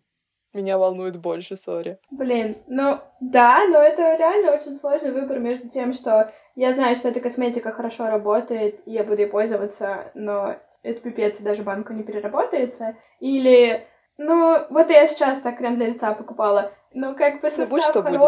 меня 0.52 0.78
волнует 0.78 1.16
больше, 1.16 1.56
сори. 1.56 1.98
Блин, 2.10 2.54
ну 2.66 2.98
да, 3.20 3.66
но 3.68 3.78
это 3.78 4.16
реально 4.16 4.52
очень 4.52 4.74
сложный 4.74 5.12
выбор 5.12 5.38
между 5.38 5.68
тем, 5.68 5.92
что 5.92 6.32
я 6.54 6.74
знаю, 6.74 6.96
что 6.96 7.08
эта 7.08 7.20
косметика 7.20 7.72
хорошо 7.72 8.06
работает, 8.06 8.80
и 8.86 8.92
я 8.92 9.04
буду 9.04 9.22
ей 9.22 9.28
пользоваться, 9.28 10.10
но 10.14 10.56
это 10.82 11.00
пипец, 11.00 11.40
и 11.40 11.44
даже 11.44 11.62
банку 11.62 11.92
не 11.92 12.02
переработается. 12.02 12.96
Или, 13.20 13.86
ну, 14.18 14.58
вот 14.68 14.90
я 14.90 15.06
сейчас 15.06 15.40
так 15.40 15.58
крем 15.58 15.76
для 15.76 15.86
лица 15.86 16.12
покупала, 16.12 16.72
но 16.92 17.14
как 17.14 17.40
бы 17.40 17.48
состав 17.48 17.70
будь 17.70 17.84
что 17.84 18.02
будет. 18.02 18.20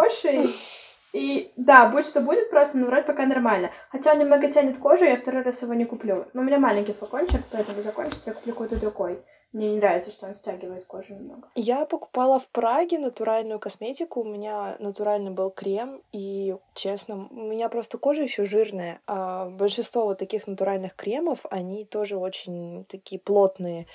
и 1.15 1.53
да, 1.57 1.89
будь 1.89 2.07
что 2.07 2.21
будет, 2.21 2.51
просто, 2.51 2.77
ну, 2.77 2.87
вроде 2.87 3.05
пока 3.05 3.25
нормально. 3.25 3.71
Хотя 3.91 4.13
он 4.13 4.19
немного 4.19 4.49
тянет 4.49 4.79
кожу, 4.79 5.05
я 5.05 5.17
второй 5.17 5.43
раз 5.43 5.63
его 5.63 5.73
не 5.73 5.85
куплю. 5.85 6.27
Но 6.33 6.41
у 6.41 6.45
меня 6.45 6.59
маленький 6.59 6.93
флакончик, 6.93 7.41
поэтому 7.53 7.81
закончится, 7.83 8.31
я 8.31 8.35
куплю 8.35 8.53
какой-то 8.53 8.81
другой. 8.81 9.23
Мне 9.53 9.71
не 9.71 9.77
нравится, 9.77 10.11
что 10.11 10.27
он 10.27 10.35
стягивает 10.35 10.85
кожу 10.85 11.15
немного. 11.15 11.49
Я 11.55 11.85
покупала 11.87 12.41
в 12.41 12.49
Праге 12.49 12.99
натуральную 12.99 13.61
косметику. 13.61 14.23
У 14.23 14.25
меня 14.25 14.75
натуральный 14.81 15.31
был 15.31 15.51
крем, 15.51 16.03
и 16.11 16.57
честно, 16.75 17.29
у 17.31 17.35
меня 17.43 17.69
просто 17.69 17.97
кожа 17.97 18.23
еще 18.25 18.45
жирная. 18.45 19.01
А 19.07 19.49
большинство 19.49 20.07
вот 20.07 20.19
таких 20.19 20.49
натуральных 20.49 20.97
кремов, 20.97 21.39
они 21.49 21.85
тоже 21.85 22.17
очень 22.17 22.85
такие 22.87 23.21
плотные. 23.21 23.87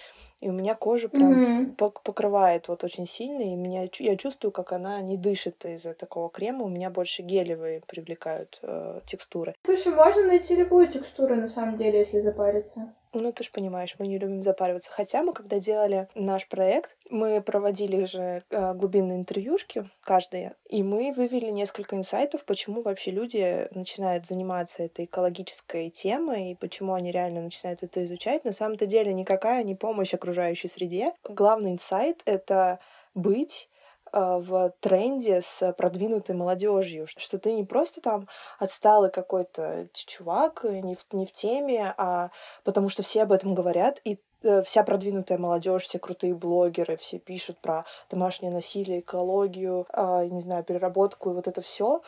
И 0.42 0.50
у 0.50 0.54
меня 0.54 0.74
кожа 0.74 1.10
прям 1.10 1.76
пок- 1.76 2.02
покрывает 2.04 2.70
вот 2.70 2.84
очень 2.84 3.06
сильно, 3.08 3.42
и 3.42 3.56
меня, 3.56 3.90
я 4.00 4.16
чувствую, 4.16 4.52
как 4.52 4.72
она 4.72 5.02
не 5.02 5.18
дышит 5.18 5.66
из-за 5.66 5.94
такого 5.94 6.30
крема. 6.30 6.64
У 6.64 6.70
меня 6.70 6.90
больше 6.90 7.24
гелевые 7.24 7.82
привлекают 7.86 8.60
э, 8.62 9.02
текстуры. 9.06 9.56
Слушай, 9.64 9.94
можно 9.94 10.24
найти 10.28 10.56
любую 10.56 10.88
текстуру, 10.88 11.36
на 11.36 11.48
самом 11.50 11.76
деле, 11.76 12.00
если 12.00 12.22
запариться. 12.22 12.94
Ну, 13.14 13.32
ты 13.32 13.44
же 13.44 13.50
понимаешь, 13.52 13.96
мы 13.98 14.08
не 14.08 14.20
любим 14.20 14.40
запариваться. 14.40 14.92
Хотя 14.92 15.24
мы, 15.24 15.34
когда 15.34 15.58
делали 15.58 16.08
наш 16.14 16.48
проект, 16.48 16.96
мы 17.10 17.42
проводили 17.42 18.04
же 18.06 18.44
э, 18.52 18.74
глубинные 18.76 19.18
интервьюшки 19.18 19.90
каждые, 20.02 20.56
и 20.70 20.84
мы 20.84 21.12
вывели 21.12 21.50
несколько 21.50 21.96
инсайтов, 21.96 22.46
почему 22.46 22.84
вообще 22.84 23.10
люди 23.10 23.68
начинают 23.72 24.28
заниматься 24.28 24.84
этой 24.84 25.06
экологической 25.06 25.90
темой, 25.90 26.52
и 26.52 26.56
почему 26.56 26.94
они 26.94 27.12
реально 27.12 27.42
начинают 27.42 27.82
это 27.82 28.04
изучать. 28.04 28.46
На 28.46 28.52
самом-то 28.52 28.86
деле 28.86 29.12
никакая 29.12 29.64
не 29.64 29.74
помощь 29.74 30.14
окружающей 30.14 30.68
среде. 30.68 31.14
Главный 31.24 31.72
инсайт— 31.72 32.22
это 32.26 32.80
быть 33.16 33.70
в 34.14 34.74
тренде 34.80 35.42
с 35.42 35.74
продвинутой 35.74 36.36
молодежью, 36.36 37.08
что 37.08 37.38
ты 37.40 37.54
не 37.54 37.64
просто 37.64 38.02
там 38.02 38.28
отсталый 38.58 39.10
какой-то 39.10 39.88
чувак, 39.94 40.66
э, 40.66 40.80
не 40.80 40.96
в, 40.96 41.06
не 41.12 41.26
в 41.26 41.32
теме, 41.32 41.94
а 41.98 42.32
потому 42.64 42.90
что 42.90 43.04
все 43.04 43.24
об 43.24 43.32
этом 43.32 43.56
говорят, 43.56 44.00
и 44.04 44.20
э, 44.44 44.62
вся 44.64 44.84
продвинутая 44.84 45.38
молодежь, 45.38 45.84
все 45.84 46.00
крутые 46.00 46.34
блогеры, 46.34 46.98
все 46.98 47.20
пишут 47.20 47.60
про 47.60 47.86
домашнее 48.10 48.52
насилие, 48.52 49.00
экологию, 49.00 49.86
а, 49.92 50.26
не 50.26 50.42
знаю, 50.42 50.64
переработку 50.64 51.32
и 51.32 51.34
вот 51.34 51.48
это 51.48 51.62
все. 51.62 52.02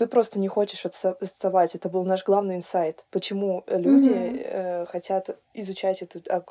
Ты 0.00 0.06
просто 0.06 0.38
не 0.38 0.48
хочешь 0.48 0.86
отста- 0.86 1.14
отставать. 1.20 1.74
Это 1.74 1.90
был 1.90 2.04
наш 2.06 2.24
главный 2.24 2.56
инсайт. 2.56 3.04
Почему 3.10 3.64
э, 3.66 3.78
люди 3.78 4.08
Мгм. 4.08 4.40
э, 4.44 4.86
хотят 4.86 5.36
изучать 5.52 6.00
эту, 6.00 6.22
а, 6.30 6.42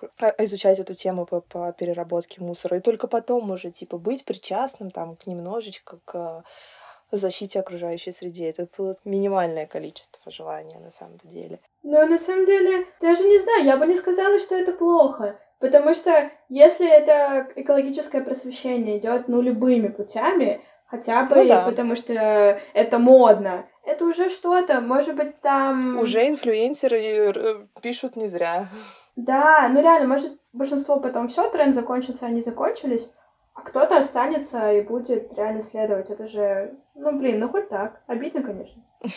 изучать 0.43 0.77
эту 0.77 0.93
тему 0.93 1.25
по, 1.25 1.41
по 1.41 1.71
переработке 1.71 2.41
мусора. 2.41 2.77
И 2.77 2.79
только 2.79 3.07
потом 3.07 3.49
уже, 3.49 3.71
типа, 3.71 3.97
быть 3.97 4.23
причастным 4.23 4.91
там 4.91 5.15
к 5.15 5.25
немножечко 5.25 5.97
к 6.05 6.43
защите 7.11 7.59
окружающей 7.59 8.11
среды. 8.11 8.47
Это 8.47 8.67
было 8.77 8.95
минимальное 9.03 9.65
количество 9.65 10.31
желания 10.31 10.77
на 10.77 10.91
самом 10.91 11.17
деле. 11.23 11.59
Но 11.81 12.05
на 12.05 12.19
самом 12.19 12.45
деле, 12.45 12.85
даже 13.01 13.23
не 13.23 13.39
знаю, 13.39 13.65
я 13.65 13.77
бы 13.77 13.87
не 13.87 13.95
сказала, 13.95 14.37
что 14.37 14.55
это 14.55 14.73
плохо. 14.73 15.39
Потому 15.57 15.95
что 15.95 16.29
если 16.49 16.87
это 16.87 17.47
экологическое 17.55 18.21
просвещение 18.23 18.99
идет, 18.99 19.27
ну, 19.27 19.41
любыми 19.41 19.87
путями, 19.87 20.61
хотя 20.89 21.23
бы 21.23 21.35
Ну 21.35 21.47
да. 21.47 21.65
потому 21.65 21.95
что 21.95 22.59
это 22.73 22.99
модно, 22.99 23.65
это 23.83 24.05
уже 24.05 24.29
что-то, 24.29 24.81
может 24.81 25.15
быть, 25.15 25.39
там... 25.41 25.97
Уже 25.99 26.27
инфлюенсеры 26.27 26.99
э, 26.99 27.65
пишут 27.81 28.15
не 28.15 28.27
зря. 28.27 28.67
Да, 29.15 29.67
ну 29.69 29.81
реально, 29.81 30.07
может, 30.07 30.39
большинство 30.53 30.99
потом 30.99 31.27
все, 31.27 31.49
тренд 31.49 31.75
закончится, 31.75 32.25
они 32.25 32.41
закончились, 32.41 33.13
а 33.53 33.61
кто-то 33.61 33.97
останется 33.97 34.71
и 34.73 34.81
будет 34.81 35.33
реально 35.33 35.61
следовать. 35.61 36.09
Это 36.09 36.25
же, 36.25 36.75
ну, 36.95 37.11
блин, 37.11 37.39
ну 37.39 37.49
хоть 37.49 37.69
так. 37.69 38.01
Обидно, 38.07 38.43
конечно. 38.43 38.81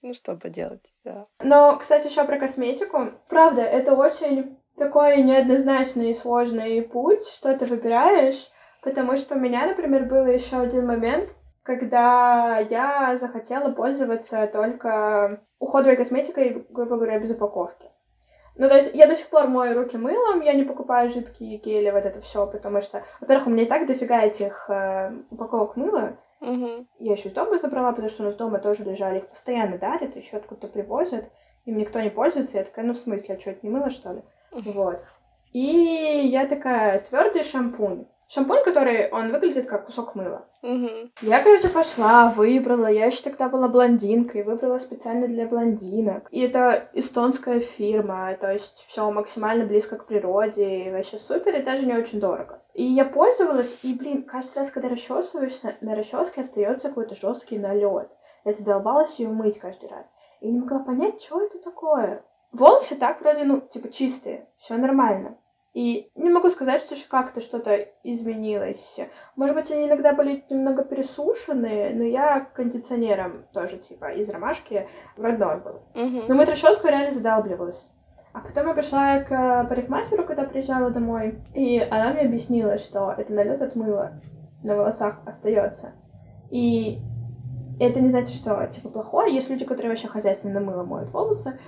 Ну 0.00 0.14
что 0.14 0.36
поделать, 0.36 0.92
да. 1.02 1.26
Но, 1.42 1.76
кстати, 1.76 2.06
еще 2.06 2.22
про 2.22 2.38
косметику. 2.38 3.14
Правда, 3.28 3.62
это 3.62 3.96
очень 3.96 4.56
такой 4.76 5.20
неоднозначный 5.22 6.10
и 6.10 6.14
сложный 6.14 6.82
путь, 6.82 7.26
что 7.26 7.58
ты 7.58 7.64
выбираешь, 7.64 8.48
потому 8.82 9.16
что 9.16 9.34
у 9.34 9.38
меня, 9.38 9.66
например, 9.66 10.04
был 10.04 10.26
еще 10.26 10.56
один 10.56 10.86
момент, 10.86 11.34
когда 11.62 12.58
я 12.58 13.18
захотела 13.18 13.70
пользоваться 13.70 14.46
только 14.46 15.40
уходовой 15.58 15.96
косметикой, 15.96 16.66
грубо 16.70 16.96
говоря, 16.96 17.18
без 17.18 17.30
упаковки. 17.30 17.86
Ну, 18.56 18.68
то 18.68 18.76
есть 18.76 18.92
я 18.94 19.06
до 19.06 19.14
сих 19.14 19.28
пор 19.28 19.46
мою 19.46 19.74
руки 19.74 19.96
мылом, 19.96 20.40
я 20.40 20.52
не 20.52 20.64
покупаю 20.64 21.10
жидкие 21.10 21.58
гели, 21.58 21.90
вот 21.90 22.04
это 22.04 22.20
все, 22.20 22.44
потому 22.46 22.82
что, 22.82 23.04
во-первых, 23.20 23.46
у 23.46 23.50
меня 23.50 23.62
и 23.62 23.66
так 23.66 23.86
дофига 23.86 24.22
этих 24.22 24.68
э, 24.68 25.12
упаковок 25.30 25.76
мыла. 25.76 26.16
Угу. 26.40 26.86
Я 26.98 27.12
еще 27.12 27.28
из 27.28 27.34
дома 27.34 27.58
забрала, 27.58 27.90
потому 27.90 28.08
что 28.08 28.24
у 28.24 28.26
нас 28.26 28.34
дома 28.34 28.58
тоже 28.58 28.82
лежали, 28.82 29.18
их 29.18 29.28
постоянно 29.28 29.78
дарят, 29.78 30.16
еще 30.16 30.38
откуда-то 30.38 30.68
привозят, 30.68 31.30
им 31.66 31.78
никто 31.78 32.00
не 32.00 32.10
пользуется. 32.10 32.58
Я 32.58 32.64
такая, 32.64 32.84
ну, 32.84 32.94
в 32.94 32.98
смысле, 32.98 33.36
а 33.36 33.40
что, 33.40 33.50
это 33.50 33.60
не 33.62 33.70
мыло, 33.70 33.90
что 33.90 34.12
ли? 34.12 34.22
Вот. 34.50 35.00
И 35.52 35.60
я 35.60 36.46
такая, 36.46 37.00
твердый 37.00 37.44
шампунь. 37.44 38.06
Шампунь, 38.28 38.62
который, 38.62 39.08
он 39.10 39.32
выглядит 39.32 39.66
как 39.66 39.86
кусок 39.86 40.14
мыла. 40.14 40.46
Угу. 40.62 41.12
Я, 41.22 41.42
короче, 41.42 41.68
пошла, 41.68 42.28
выбрала. 42.28 42.86
Я 42.86 43.06
еще 43.06 43.22
тогда 43.22 43.48
была 43.48 43.68
блондинкой, 43.68 44.42
выбрала 44.42 44.78
специально 44.78 45.26
для 45.26 45.46
блондинок. 45.46 46.28
И 46.30 46.40
это 46.40 46.90
эстонская 46.92 47.60
фирма, 47.60 48.36
то 48.38 48.52
есть 48.52 48.84
все 48.86 49.10
максимально 49.10 49.64
близко 49.64 49.96
к 49.96 50.04
природе, 50.04 50.84
и 50.84 50.90
вообще 50.90 51.16
супер, 51.16 51.56
и 51.56 51.62
даже 51.62 51.86
не 51.86 51.94
очень 51.94 52.20
дорого. 52.20 52.60
И 52.74 52.84
я 52.84 53.06
пользовалась, 53.06 53.78
и, 53.82 53.94
блин, 53.94 54.24
каждый 54.24 54.58
раз, 54.58 54.70
когда 54.70 54.90
расчесываешься, 54.90 55.76
на 55.80 55.96
расческе 55.96 56.42
остается 56.42 56.88
какой-то 56.88 57.14
жесткий 57.14 57.58
налет. 57.58 58.10
Я 58.44 58.52
задолбалась 58.52 59.18
ее 59.18 59.30
мыть 59.30 59.58
каждый 59.58 59.88
раз. 59.88 60.12
И 60.40 60.50
не 60.50 60.60
могла 60.60 60.80
понять, 60.80 61.22
что 61.22 61.40
это 61.40 61.58
такое. 61.58 62.22
Волосы 62.52 62.96
так 62.96 63.20
вроде, 63.20 63.44
ну, 63.44 63.60
типа 63.60 63.90
чистые, 63.90 64.48
все 64.58 64.76
нормально. 64.76 65.38
И 65.74 66.10
не 66.16 66.30
могу 66.30 66.48
сказать, 66.48 66.82
что 66.82 66.96
как-то 67.08 67.40
что-то 67.40 67.88
изменилось. 68.02 68.98
Может 69.36 69.54
быть, 69.54 69.70
они 69.70 69.86
иногда 69.86 70.12
были 70.12 70.44
немного 70.50 70.82
пересушенные, 70.82 71.94
но 71.94 72.04
я 72.04 72.40
кондиционером 72.40 73.46
тоже, 73.52 73.78
типа, 73.78 74.12
из 74.12 74.28
ромашки 74.28 74.88
в 75.16 75.22
родной 75.22 75.60
был. 75.60 75.82
Угу. 75.94 76.24
Но 76.28 76.34
мыть 76.34 76.48
расческу 76.48 76.88
реально 76.88 77.12
задалбливалась. 77.12 77.88
А 78.32 78.40
потом 78.40 78.68
я 78.68 78.74
пришла 78.74 79.20
к 79.20 79.66
парикмахеру, 79.68 80.24
когда 80.24 80.44
приезжала 80.44 80.90
домой, 80.90 81.38
и 81.54 81.78
она 81.78 82.12
мне 82.12 82.22
объяснила, 82.22 82.78
что 82.78 83.12
это 83.16 83.32
налет 83.32 83.60
от 83.62 83.74
мыла 83.74 84.20
на 84.62 84.76
волосах 84.76 85.20
остается. 85.24 85.92
И 86.50 87.00
это 87.80 88.00
не 88.00 88.10
значит, 88.10 88.34
что 88.34 88.66
типа 88.66 88.88
плохое. 88.88 89.34
Есть 89.34 89.50
люди, 89.50 89.64
которые 89.64 89.90
вообще 89.90 90.08
хозяйственно 90.08 90.60
мыло 90.60 90.84
моют 90.84 91.10
волосы. 91.10 91.58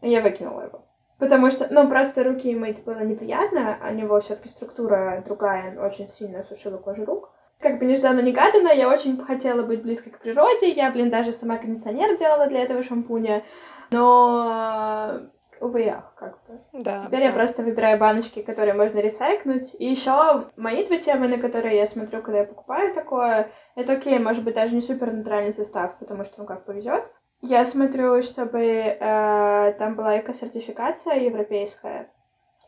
И 0.00 0.10
я 0.10 0.20
выкинула 0.20 0.62
его. 0.62 0.84
Потому 1.22 1.50
что, 1.52 1.68
ну, 1.70 1.88
просто 1.88 2.24
руки 2.24 2.52
мыть 2.52 2.84
было 2.84 2.98
неприятно, 2.98 3.78
а 3.80 3.90
у 3.90 3.94
него 3.94 4.18
все-таки 4.18 4.48
структура 4.48 5.22
другая, 5.24 5.70
он 5.70 5.78
очень 5.78 6.08
сильно 6.08 6.42
сушила 6.42 6.78
кожу 6.78 7.04
рук. 7.04 7.30
Как 7.60 7.78
бы 7.78 7.84
нежданно-негаданно, 7.84 8.72
я 8.72 8.88
очень 8.88 9.16
хотела 9.22 9.62
быть 9.62 9.84
близко 9.84 10.10
к 10.10 10.18
природе, 10.18 10.72
я, 10.72 10.90
блин, 10.90 11.10
даже 11.10 11.32
сама 11.32 11.58
кондиционер 11.58 12.18
делала 12.18 12.48
для 12.48 12.64
этого 12.64 12.82
шампуня, 12.82 13.44
но, 13.92 15.20
увы, 15.60 15.90
ах, 15.90 16.12
как 16.16 16.38
бы. 16.48 16.58
Да. 16.72 17.04
Теперь 17.06 17.20
да. 17.20 17.26
я 17.26 17.32
просто 17.32 17.62
выбираю 17.62 18.00
баночки, 18.00 18.42
которые 18.42 18.74
можно 18.74 18.98
ресайкнуть. 18.98 19.76
И 19.78 19.88
еще 19.88 20.46
мои 20.56 20.84
две 20.84 20.98
темы, 20.98 21.28
на 21.28 21.38
которые 21.38 21.76
я 21.76 21.86
смотрю, 21.86 22.20
когда 22.20 22.40
я 22.40 22.46
покупаю 22.46 22.92
такое, 22.92 23.48
это 23.76 23.92
окей, 23.92 24.18
может 24.18 24.42
быть, 24.42 24.56
даже 24.56 24.74
не 24.74 24.80
супер 24.80 25.12
натуральный 25.12 25.52
состав, 25.52 25.96
потому 26.00 26.24
что, 26.24 26.40
ну, 26.40 26.46
как 26.46 26.64
повезет. 26.64 27.12
Я 27.42 27.66
смотрю, 27.66 28.22
чтобы 28.22 28.60
э, 28.62 29.72
там 29.78 29.96
была 29.96 30.18
эко-сертификация 30.20 31.14
европейская. 31.16 32.08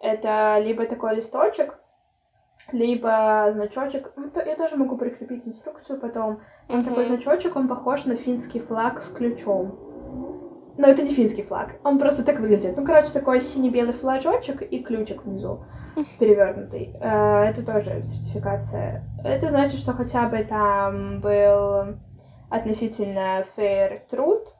Это 0.00 0.58
либо 0.60 0.84
такой 0.86 1.14
листочек, 1.14 1.78
либо 2.72 3.48
значочек. 3.52 4.12
Ну, 4.16 4.30
то, 4.30 4.42
я 4.42 4.56
тоже 4.56 4.76
могу 4.76 4.96
прикрепить 4.96 5.46
инструкцию 5.46 6.00
потом. 6.00 6.40
Там 6.66 6.78
Мгм. 6.80 6.88
такой 6.88 7.04
значочек, 7.06 7.54
он 7.56 7.68
похож 7.68 8.04
на 8.04 8.16
финский 8.16 8.58
флаг 8.58 9.00
с 9.00 9.08
ключом. 9.10 9.78
Но 10.76 10.88
это 10.88 11.02
не 11.04 11.10
финский 11.12 11.42
флаг, 11.42 11.76
он 11.84 12.00
просто 12.00 12.24
так 12.24 12.40
выглядит. 12.40 12.76
Ну, 12.76 12.84
короче, 12.84 13.12
такой 13.12 13.40
синий-белый 13.40 13.92
флажочек 13.92 14.60
и 14.62 14.82
ключик 14.82 15.24
внизу 15.24 15.64
перевернутый. 16.18 16.96
Э, 17.00 17.44
Это 17.44 17.64
тоже 17.64 18.02
сертификация. 18.02 19.04
Это 19.22 19.50
значит, 19.50 19.78
что 19.78 19.92
хотя 19.92 20.28
бы 20.28 20.42
там 20.42 21.20
был 21.20 21.94
относительно 22.50 23.44
fair 23.56 24.00
труд, 24.10 24.53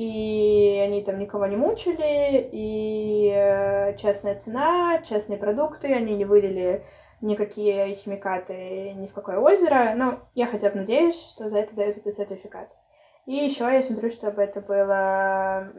и 0.00 0.80
они 0.82 1.02
там 1.02 1.18
никого 1.18 1.44
не 1.44 1.56
мучили, 1.56 2.48
и 2.52 3.30
э, 3.34 3.94
честная 3.98 4.34
цена, 4.34 5.02
честные 5.02 5.38
продукты, 5.38 5.92
они 5.92 6.16
не 6.16 6.24
вылили 6.24 6.82
никакие 7.20 7.92
химикаты 7.92 8.94
ни 8.94 9.06
в 9.08 9.12
какое 9.12 9.38
озеро, 9.38 9.92
но 9.94 10.20
я 10.34 10.46
хотя 10.46 10.70
бы 10.70 10.76
надеюсь, 10.76 11.20
что 11.20 11.50
за 11.50 11.58
это 11.58 11.76
дают 11.76 11.98
этот 11.98 12.14
сертификат. 12.14 12.70
И 13.26 13.34
еще 13.34 13.64
я 13.64 13.82
смотрю, 13.82 14.08
чтобы 14.08 14.40
это 14.40 14.62
было... 14.62 15.70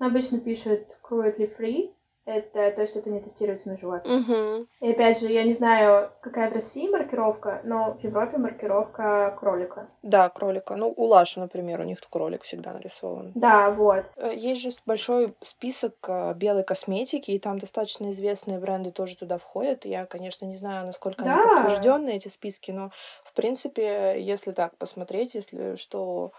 обычно 0.00 0.38
пишут 0.38 0.98
cruelty 1.02 1.50
free, 1.58 1.94
это 2.26 2.72
то, 2.72 2.86
что 2.86 2.98
это 2.98 3.08
не 3.10 3.20
тестируется 3.20 3.68
на 3.68 3.76
животных. 3.76 4.12
Мгм. 4.28 4.68
И 4.80 4.90
опять 4.90 5.20
же, 5.20 5.28
я 5.28 5.44
не 5.44 5.54
знаю, 5.54 6.10
какая 6.20 6.50
в 6.50 6.54
России 6.54 6.88
маркировка, 6.88 7.60
но 7.64 7.94
в 7.94 8.04
Европе 8.04 8.36
маркировка 8.36 9.34
кролика. 9.38 9.88
Да, 10.02 10.28
кролика. 10.28 10.74
Ну, 10.76 10.92
у 10.96 11.04
Лаши, 11.04 11.38
например, 11.38 11.80
у 11.80 11.84
них 11.84 12.00
кролик 12.10 12.42
всегда 12.42 12.72
нарисован. 12.72 13.32
Да, 13.34 13.70
вот. 13.70 14.04
Э, 14.16 14.32
Есть 14.34 14.60
же 14.60 14.70
большой 14.84 15.34
список 15.40 15.94
э, 16.08 16.34
белой 16.34 16.64
косметики, 16.64 17.30
и 17.30 17.38
там 17.38 17.58
достаточно 17.58 18.10
известные 18.10 18.58
бренды 18.58 18.90
тоже 18.90 19.16
туда 19.16 19.38
входят. 19.38 19.84
Я, 19.84 20.04
конечно, 20.04 20.46
не 20.46 20.56
знаю, 20.56 20.86
насколько 20.86 21.24
они 21.24 21.32
Да. 21.32 21.62
подтвержденные, 21.62 22.16
эти 22.16 22.28
списки, 22.28 22.72
но, 22.72 22.90
в 23.24 23.32
принципе, 23.34 24.20
если 24.20 24.50
так 24.50 24.76
посмотреть, 24.76 25.34
если 25.34 25.76
что 25.76 26.32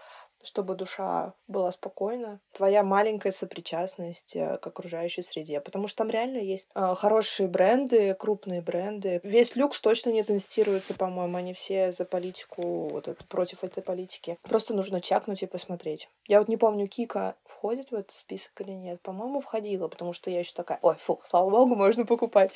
чтобы 0.48 0.74
душа 0.74 1.34
была 1.46 1.70
спокойна, 1.72 2.40
твоя 2.52 2.82
маленькая 2.82 3.32
сопричастность 3.32 4.34
э, 4.34 4.56
к 4.58 4.66
окружающей 4.66 5.22
среде. 5.22 5.60
Потому 5.60 5.88
что 5.88 5.98
там 5.98 6.10
реально 6.10 6.38
есть 6.38 6.68
э, 6.74 6.94
хорошие 6.96 7.48
бренды, 7.48 8.14
крупные 8.14 8.62
бренды. 8.62 9.20
Весь 9.22 9.56
люкс 9.56 9.80
точно 9.80 10.10
не 10.10 10.22
тестируется, 10.22 10.94
по-моему. 10.94 11.36
Они 11.36 11.52
все 11.52 11.92
за 11.92 12.04
политику, 12.04 12.88
вот 12.88 13.08
это, 13.08 13.22
против 13.24 13.62
этой 13.62 13.82
политики. 13.82 14.38
Просто 14.42 14.74
нужно 14.74 15.00
чакнуть 15.00 15.42
и 15.42 15.46
посмотреть. 15.46 16.08
Я 16.26 16.38
вот 16.38 16.48
не 16.48 16.56
помню, 16.56 16.88
Кика 16.88 17.36
входит 17.44 17.90
в 17.90 17.94
этот 17.94 18.12
список 18.12 18.52
или 18.60 18.72
нет. 18.72 19.00
По-моему, 19.02 19.40
входила, 19.40 19.88
потому 19.88 20.12
что 20.12 20.30
я 20.30 20.40
еще 20.40 20.52
такая, 20.54 20.78
ой, 20.82 20.96
фу, 20.98 21.20
слава 21.24 21.50
богу, 21.50 21.74
можно 21.74 22.06
покупать. 22.06 22.52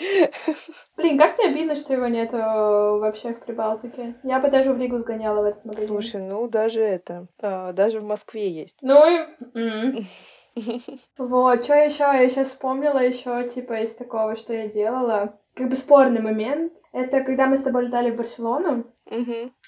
Блин, 0.97 1.19
как 1.19 1.39
мне 1.39 1.49
обидно, 1.49 1.75
что 1.75 1.93
его 1.93 2.07
нету 2.07 2.37
вообще 2.37 3.35
в 3.35 3.41
Прибалтике. 3.41 4.15
Я 4.23 4.41
бы 4.41 4.51
даже 4.51 4.73
в 4.73 4.79
Ригу 4.79 4.99
сгоняла 4.99 5.43
в 5.43 5.45
этот 5.45 5.65
магазин. 5.65 5.89
Слушай, 5.89 6.23
ну 6.23 6.49
даже 6.49 6.83
это, 6.83 7.27
э, 7.41 7.73
даже 7.85 8.01
в 8.01 8.05
Москве 8.05 8.51
есть. 8.51 8.77
Ну 8.83 9.03
и... 9.55 10.05
Вот, 11.16 11.64
что 11.64 11.75
еще? 11.75 12.05
Я 12.05 12.29
сейчас 12.29 12.49
вспомнила 12.49 12.99
еще, 12.99 13.49
типа, 13.49 13.81
из 13.81 13.95
такого, 13.95 14.37
что 14.37 14.53
я 14.53 14.68
делала. 14.68 15.38
Как 15.55 15.68
бы 15.71 15.77
спорный 15.77 16.21
момент. 16.21 16.73
Это 16.92 17.23
когда 17.23 17.47
мы 17.47 17.57
с 17.57 17.62
тобой 17.62 17.87
летали 17.87 18.11
в 18.11 18.16
Барселону, 18.16 18.85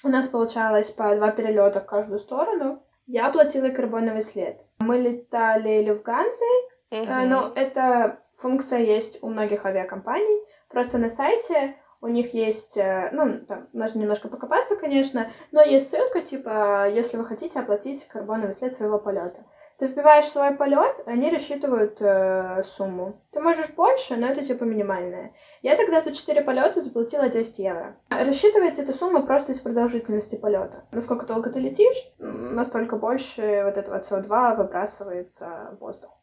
у 0.03 0.07
нас 0.07 0.27
получалось 0.27 0.91
по 0.91 1.15
два 1.15 1.31
перелета 1.31 1.79
в 1.81 1.87
каждую 1.87 2.19
сторону. 2.19 2.83
Я 3.07 3.29
платила 3.31 3.69
карбоновый 3.69 4.21
след. 4.21 4.61
Мы 4.77 4.99
летали 4.99 5.83
Люфганзой, 5.83 6.69
Э, 6.91 7.01
Мгм. 7.03 7.29
Но 7.29 7.51
эта 7.55 8.19
функция 8.37 8.79
есть 8.79 9.21
у 9.23 9.29
многих 9.29 9.65
авиакомпаний. 9.65 10.41
Просто 10.69 10.97
на 10.97 11.09
сайте 11.09 11.75
у 12.05 12.07
них 12.07 12.33
есть, 12.33 12.77
э, 12.77 13.09
ну, 13.11 13.39
там, 13.39 13.67
нужно 13.73 13.99
немножко 13.99 14.27
покопаться, 14.27 14.75
конечно, 14.75 15.31
но 15.51 15.61
есть 15.61 15.89
ссылка, 15.89 16.21
типа, 16.21 16.87
если 16.87 17.17
вы 17.17 17.25
хотите 17.25 17.59
оплатить 17.59 18.07
карбоновый 18.07 18.53
след 18.53 18.77
своего 18.77 18.99
полета. 18.99 19.43
Ты 19.77 19.87
вбиваешь 19.87 20.27
свой 20.27 20.55
полет, 20.55 21.01
они 21.05 21.29
рассчитывают 21.31 21.97
э, 21.99 22.63
сумму. 22.63 23.19
Ты 23.31 23.41
можешь 23.41 23.71
больше, 23.71 24.15
но 24.15 24.27
это 24.27 24.45
типа 24.45 24.63
минимальная. 24.63 25.33
Я 25.63 25.75
тогда 25.75 26.01
за 26.01 26.13
4 26.13 26.41
полета 26.43 26.81
заплатила 26.81 27.27
10 27.27 27.59
евро. 27.59 27.97
Рассчитывается 28.09 28.83
эта 28.83 28.93
сумма 28.93 29.25
просто 29.25 29.51
из 29.51 29.59
продолжительности 29.59 30.35
полета. 30.35 30.85
Насколько 30.91 31.25
долго 31.25 31.49
ты 31.49 31.59
летишь, 31.59 32.13
настолько 32.19 32.95
больше 32.95 33.63
вот 33.65 33.77
этого 33.77 33.99
СО2 33.99 34.55
выбрасывается 34.55 35.71
в 35.73 35.81
воздух 35.81 36.15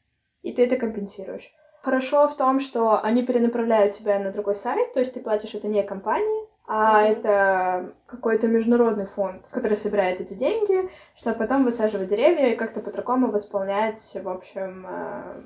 и 0.43 0.53
ты 0.53 0.65
это 0.65 0.77
компенсируешь. 0.77 1.53
Хорошо 1.83 2.29
в 2.29 2.37
том, 2.37 2.61
что 2.61 3.01
они 3.03 3.25
перенаправляют 3.25 3.97
тебя 3.97 4.19
на 4.21 4.31
другой 4.31 4.55
сайт, 4.55 4.93
то 4.93 5.01
есть 5.01 5.15
ты 5.15 5.21
платишь 5.21 5.55
это 5.55 5.67
не 5.67 5.83
компании, 5.83 6.49
а 6.69 7.03
Мгм. 7.03 7.11
это 7.11 7.93
какой-то 8.07 8.47
международный 8.47 9.05
фонд, 9.07 9.47
который 9.51 9.77
собирает 9.77 10.21
эти 10.21 10.35
деньги, 10.35 10.89
чтобы 11.17 11.37
потом 11.37 11.65
высаживать 11.65 12.07
деревья 12.09 12.53
и 12.53 12.57
как-то 12.57 12.81
по-другому 12.81 13.33
восполнять, 13.33 14.13
в 14.15 14.29
общем, 14.29 14.87
э, 14.89 15.43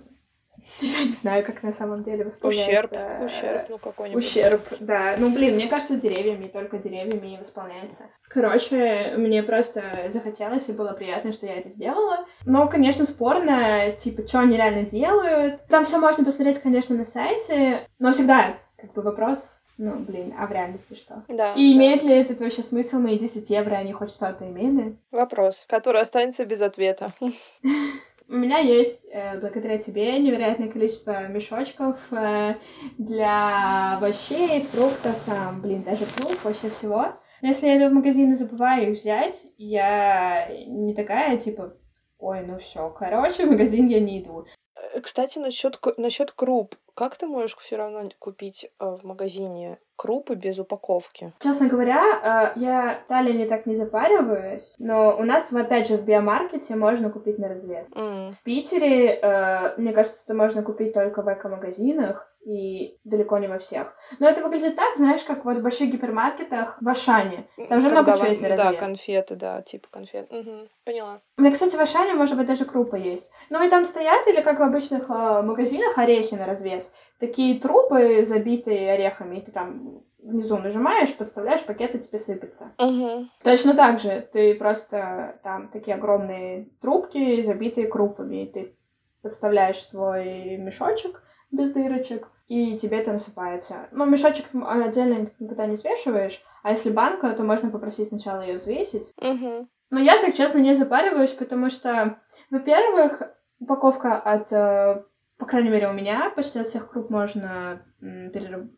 я 0.81 1.05
не 1.05 1.13
знаю, 1.13 1.45
как 1.45 1.63
на 1.63 1.73
самом 1.73 2.03
деле 2.03 2.25
восполняется... 2.25 2.71
Ущерб, 2.71 2.93
э, 2.93 3.25
ущерб, 3.25 3.67
ну 3.69 3.79
какой-нибудь. 3.79 4.25
Ущерб, 4.25 4.63
да. 4.81 5.15
Ну, 5.19 5.31
блин, 5.31 5.55
мне 5.55 5.69
кажется, 5.69 5.97
деревьями, 5.97 6.49
только 6.49 6.79
деревьями 6.79 7.35
и 7.35 7.39
восполняется. 7.39 8.05
Короче, 8.29 9.15
мне 9.17 9.43
просто 9.43 9.83
захотелось, 10.09 10.69
и 10.69 10.73
было 10.73 10.93
приятно, 10.93 11.33
что 11.33 11.47
я 11.47 11.57
это 11.57 11.69
сделала. 11.69 12.27
Но, 12.45 12.69
конечно, 12.69 13.07
спорно, 13.07 13.93
типа, 13.93 14.27
что 14.27 14.41
они 14.41 14.57
реально 14.57 14.83
делают. 14.83 15.67
Там 15.69 15.85
все 15.85 15.99
можно 15.99 16.25
посмотреть, 16.25 16.59
конечно, 16.59 16.97
на 16.97 17.05
сайте, 17.05 17.81
но 17.99 18.13
всегда, 18.13 18.57
как 18.77 18.93
бы, 18.93 19.03
вопрос, 19.03 19.63
Ну, 19.79 19.97
блин, 19.97 20.35
а 20.39 20.47
в 20.47 20.53
реальности 20.53 20.95
что? 20.95 21.23
Да. 21.29 21.53
И 21.55 21.73
да. 21.73 21.77
имеет 21.77 22.03
ли 22.03 22.15
этот 22.15 22.41
вообще 22.41 22.63
смысл, 22.63 22.99
мои 22.99 23.19
10 23.19 23.49
евро, 23.51 23.77
они 23.77 23.93
хоть 23.93 24.11
что-то 24.11 24.47
имели? 24.47 24.97
Вопрос, 25.11 25.65
который 25.69 26.01
останется 26.01 26.45
без 26.45 26.61
ответа. 26.61 27.13
У 28.29 28.35
меня 28.35 28.59
есть, 28.59 29.05
э, 29.13 29.39
благодаря 29.39 29.79
тебе, 29.79 30.19
невероятное 30.19 30.69
количество 30.69 31.29
мешочков 31.29 32.13
э, 32.13 32.57
для 32.99 33.97
овощей, 33.97 34.63
фруктов, 34.63 35.23
там, 35.27 35.61
блин, 35.61 35.83
даже 35.85 36.07
круп, 36.07 36.37
вообще 36.43 36.69
всего. 36.71 37.13
Но 37.43 37.49
если 37.49 37.69
я 37.69 37.77
иду 37.77 37.89
в 37.89 37.93
магазин 37.95 38.33
и 38.33 38.37
забываю 38.37 38.91
их 38.91 38.99
взять, 38.99 39.47
я 39.59 40.49
не 40.67 40.93
такая, 40.95 41.37
типа, 41.37 41.77
ой, 42.19 42.45
ну 42.45 42.59
все, 42.59 42.91
короче, 42.91 43.47
в 43.47 43.51
магазин 43.51 43.87
я 43.87 44.01
не 44.01 44.21
иду. 44.21 44.47
Э, 44.75 45.01
Кстати, 45.01 45.39
насчет 45.39 45.79
насчет 45.97 46.33
круп. 46.33 46.75
Как 46.97 47.15
ты 47.19 47.27
можешь 47.27 47.55
все 47.59 47.77
равно 47.77 48.09
купить 48.19 48.71
э, 48.81 48.87
в 48.87 49.05
магазине 49.05 49.79
крупы 49.97 50.35
без 50.35 50.59
упаковки? 50.59 51.35
Честно 51.41 51.69
говоря, 51.69 52.03
э, 52.57 52.59
я 52.59 53.01
далее 53.11 53.35
не 53.35 53.45
так 53.47 53.67
не 53.67 53.77
запариваюсь, 53.77 54.75
но 54.79 55.15
у 55.19 55.23
нас, 55.23 55.53
опять 55.53 55.89
же, 55.89 55.99
в 55.99 56.05
биомаркете 56.07 56.75
можно 56.75 57.11
купить 57.11 57.39
на 57.39 57.49
развес. 57.49 57.87
М, 57.95 58.33
В 58.33 58.43
Питере, 58.43 59.11
э, 59.21 59.75
мне 59.77 59.93
кажется, 59.93 60.23
это 60.25 60.33
можно 60.35 60.63
купить 60.63 60.95
только 60.95 61.21
в 61.21 61.29
эко-магазинах 61.31 62.33
и 62.47 62.97
далеко 63.05 63.39
не 63.39 63.49
во 63.49 63.59
всех. 63.59 63.95
Но 64.21 64.29
это 64.29 64.41
выглядит 64.43 64.77
так, 64.77 64.97
знаешь, 64.97 65.25
как 65.25 65.45
вот 65.45 65.59
в 65.59 65.63
больших 65.63 65.91
гипермаркетах 65.91 66.79
в 66.81 66.89
Ашане. 66.89 67.49
Там 67.69 67.81
же 67.81 67.89
когда 67.89 68.03
много 68.03 68.17
чего 68.19 68.29
есть 68.29 68.41
на 68.41 68.49
Да, 68.57 68.57
развес. 68.67 68.79
конфеты, 68.81 69.35
да, 69.35 69.63
типа 69.63 69.89
конфет. 69.91 70.31
Мгм, 70.31 70.69
Поняла. 70.85 71.21
У 71.39 71.43
меня, 71.43 71.51
кстати, 71.53 71.75
в 71.75 71.81
Ашане, 71.81 72.15
может 72.15 72.37
быть, 72.37 72.47
даже 72.47 72.65
крупа 72.65 72.95
есть. 72.95 73.29
Ну 73.51 73.67
и 73.67 73.69
там 73.69 73.85
стоят, 73.85 74.29
или 74.29 74.41
как 74.43 74.61
в 74.61 74.63
обычных 74.63 75.11
э, 75.11 75.43
магазинах, 75.43 75.99
орехи 75.99 76.35
на 76.35 76.47
развес. 76.47 76.86
Такие 77.19 77.61
трубы, 77.61 78.25
забитые 78.27 78.93
орехами, 78.93 79.39
и 79.39 79.41
ты 79.41 79.53
там 79.53 80.03
внизу 80.19 80.59
нажимаешь, 80.59 81.17
подставляешь, 81.17 81.65
пакет 81.65 81.95
и 81.95 81.99
тебе 81.99 82.19
сыпется. 82.19 82.73
Мгм. 82.79 83.31
Точно 83.43 83.75
так 83.75 84.01
же. 84.01 84.29
Ты 84.33 84.55
просто 84.55 85.41
там 85.43 85.69
такие 85.69 85.97
огромные 85.97 86.69
трубки, 86.81 87.43
забитые 87.43 87.87
крупами. 87.87 88.45
И 88.45 88.53
ты 88.53 88.77
подставляешь 89.23 89.83
свой 89.85 90.57
мешочек 90.57 91.23
без 91.51 91.73
дырочек, 91.73 92.29
и 92.49 92.79
тебе 92.79 92.99
это 92.99 93.13
насыпается. 93.13 93.89
Но 93.93 94.05
мешочек 94.05 94.47
отдельно 94.53 95.31
никогда 95.39 95.67
не 95.67 95.75
взвешиваешь, 95.77 96.43
а 96.63 96.71
если 96.71 96.91
банка, 96.91 97.33
то 97.33 97.45
можно 97.45 97.71
попросить 97.71 98.09
сначала 98.09 98.41
ее 98.41 98.57
взвесить. 98.57 99.13
Мгм. 99.21 99.69
Но 99.91 100.01
я 100.01 100.21
так 100.21 100.35
честно 100.35 100.59
не 100.59 100.75
запариваюсь, 100.75 101.33
потому 101.33 101.71
что, 101.71 102.21
во-первых, 102.51 103.23
упаковка 103.61 104.17
от, 104.19 104.53
э, 104.53 105.05
по 105.39 105.47
крайней 105.47 105.71
мере, 105.71 105.89
у 105.89 105.93
меня 105.93 106.31
почти 106.35 106.59
от 106.59 106.69
всех 106.69 106.91
круп 106.91 107.11
можно 107.11 107.83
перераб- 108.01 108.71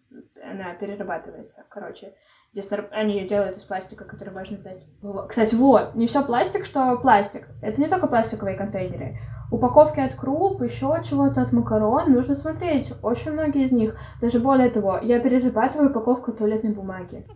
она 0.42 0.74
перерабатывается, 0.74 1.64
короче. 1.68 2.14
Здесь 2.52 2.70
нар- 2.70 2.88
они 2.92 3.18
ее 3.18 3.28
делают 3.28 3.56
из 3.58 3.64
пластика, 3.64 4.04
который 4.04 4.32
можно 4.32 4.56
сдать. 4.56 4.82
Кстати, 5.28 5.54
вот, 5.54 5.94
не 5.94 6.06
все 6.06 6.24
пластик, 6.24 6.64
что 6.64 6.96
пластик. 6.96 7.46
Это 7.62 7.80
не 7.80 7.88
только 7.88 8.06
пластиковые 8.06 8.56
контейнеры. 8.56 9.18
Упаковки 9.52 10.00
от 10.00 10.14
круп, 10.14 10.62
еще 10.62 11.00
чего-то 11.04 11.42
от 11.42 11.52
макарон, 11.52 12.12
нужно 12.12 12.34
смотреть. 12.34 12.92
Очень 13.02 13.32
многие 13.32 13.64
из 13.64 13.72
них. 13.72 13.96
Даже 14.20 14.40
более 14.40 14.70
того, 14.70 14.98
я 15.02 15.20
перерабатываю 15.20 15.90
упаковку 15.90 16.32
туалетной 16.32 16.72
бумаги. 16.72 17.26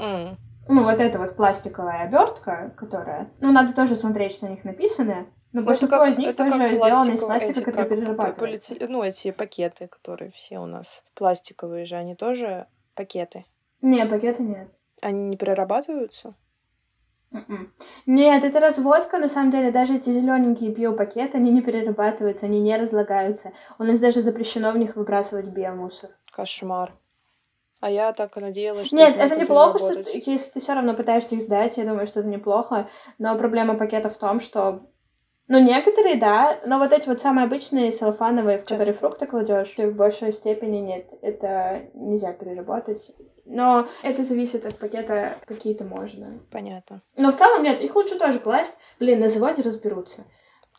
Ну, 0.68 0.84
вот 0.84 1.00
эта 1.00 1.18
вот 1.18 1.36
пластиковая 1.36 2.02
обертка, 2.04 2.72
которая... 2.76 3.30
Ну, 3.40 3.52
надо 3.52 3.74
тоже 3.74 3.96
смотреть, 3.96 4.32
что 4.32 4.46
на 4.46 4.50
них 4.50 4.64
написано. 4.64 5.26
Но 5.52 5.60
Ну, 5.60 5.60
это 5.60 5.66
большинство 5.68 5.98
как- 5.98 6.10
из 6.10 6.18
них 6.18 6.28
это 6.30 6.44
тоже 6.48 6.74
сделано 6.76 7.12
из 7.12 7.20
пластика, 7.24 7.50
эти, 7.52 7.60
который 7.60 7.88
перерабатывается. 7.88 8.74
полиэтилен- 8.74 8.88
Ну, 8.88 9.02
эти 9.02 9.30
пакеты, 9.32 9.86
которые 9.86 10.30
все 10.30 10.58
у 10.58 10.66
нас 10.66 11.04
пластиковые 11.14 11.84
же, 11.84 11.96
они 11.96 12.14
тоже 12.14 12.66
пакеты. 12.94 13.44
Не, 13.82 14.06
пакета 14.06 14.42
нет. 14.42 14.68
Они 15.02 15.24
не 15.28 15.36
перерабатываются? 15.36 16.34
Мгм. 17.32 17.72
Нет, 18.06 18.44
это 18.44 18.60
разводка, 18.60 19.18
на 19.18 19.28
самом 19.28 19.50
деле, 19.52 19.70
даже 19.70 19.96
эти 19.96 20.10
зелененькие 20.10 20.70
биопакеты, 20.70 21.38
они 21.38 21.50
не 21.50 21.62
перерабатываются, 21.62 22.46
они 22.46 22.60
не 22.60 22.76
разлагаются. 22.76 23.52
У 23.78 23.84
нас 23.84 24.00
даже 24.00 24.20
запрещено 24.22 24.70
в 24.72 24.76
них 24.78 24.96
выбрасывать 24.96 25.46
биомусор. 25.46 26.10
Кошмар. 26.30 26.92
А 27.80 27.90
я 27.90 28.12
так 28.12 28.36
и 28.36 28.40
надеялась, 28.40 28.86
что 28.86 28.96
Нет, 28.96 29.16
это 29.16 29.34
неплохо, 29.36 29.78
что 29.78 30.02
ты- 30.04 30.22
если 30.24 30.50
ты 30.52 30.60
все 30.60 30.74
равно 30.74 30.94
пытаешься 30.94 31.34
их 31.34 31.42
сдать, 31.42 31.78
я 31.78 31.84
думаю, 31.84 32.06
что 32.06 32.20
это 32.20 32.28
неплохо. 32.28 32.88
Но 33.18 33.36
проблема 33.36 33.74
пакета 33.76 34.08
в 34.08 34.16
том, 34.16 34.38
что 34.40 34.86
ну, 35.52 35.58
некоторые, 35.58 36.16
да, 36.16 36.60
но 36.64 36.78
вот 36.78 36.94
эти 36.94 37.06
вот 37.06 37.20
самые 37.20 37.44
обычные 37.44 37.90
целлофановые, 37.90 38.56
в 38.56 38.64
которые 38.64 38.94
фрукты 38.94 39.26
кладешь, 39.26 39.76
в 39.76 39.92
большей 39.92 40.32
степени 40.32 40.78
нет. 40.78 41.10
Это 41.20 41.82
нельзя 41.92 42.32
переработать. 42.32 43.10
Но 43.44 43.86
это 44.02 44.22
зависит 44.22 44.64
от 44.64 44.78
пакета, 44.78 45.34
какие-то 45.44 45.84
можно. 45.84 46.32
Понятно. 46.50 47.02
Но 47.16 47.32
в 47.32 47.36
целом 47.36 47.62
нет, 47.62 47.82
их 47.82 47.94
лучше 47.94 48.18
тоже 48.18 48.38
класть. 48.38 48.78
Блин, 48.98 49.20
на 49.20 49.28
заводе 49.28 49.60
разберутся. 49.60 50.24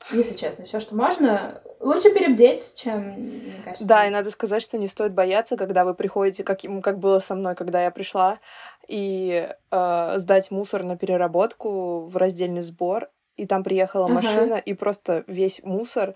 Если 0.10 0.36
честно, 0.36 0.66
все, 0.66 0.80
что 0.80 0.96
можно, 0.96 1.62
лучше 1.80 2.12
перебдеть, 2.12 2.74
чем, 2.76 3.12
мне 3.12 3.62
кажется. 3.64 3.86
Да, 3.86 4.08
и 4.08 4.10
надо 4.10 4.32
сказать, 4.32 4.64
что 4.64 4.80
не 4.80 4.88
стоит 4.88 5.14
бояться, 5.14 5.56
когда 5.56 5.86
вы 5.86 5.94
приходите, 5.94 6.44
как, 6.44 6.62
как 6.82 6.98
было 6.98 7.20
со 7.20 7.36
мной, 7.36 7.54
когда 7.54 7.84
я 7.84 7.92
пришла, 7.92 8.40
и 8.88 9.48
э, 9.70 10.14
сдать 10.18 10.50
мусор 10.50 10.82
на 10.82 10.98
переработку 10.98 12.08
в 12.08 12.18
раздельный 12.18 12.64
сбор, 12.64 13.12
и 13.38 13.46
там 13.46 13.64
приехала 13.64 14.06
Ага. 14.06 14.16
машина, 14.16 14.56
и 14.56 14.74
просто 14.74 15.24
весь 15.28 15.62
мусор 15.64 16.16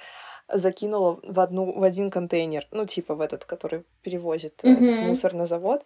закинула 0.49 1.19
в, 1.23 1.39
одну, 1.39 1.77
в 1.77 1.83
один 1.83 2.09
контейнер, 2.09 2.67
ну, 2.71 2.85
типа 2.85 3.15
в 3.15 3.21
этот, 3.21 3.43
который 3.45 3.83
перевозит 4.01 4.61
Мгм. 4.63 5.07
мусор 5.07 5.33
на 5.33 5.45
завод. 5.45 5.83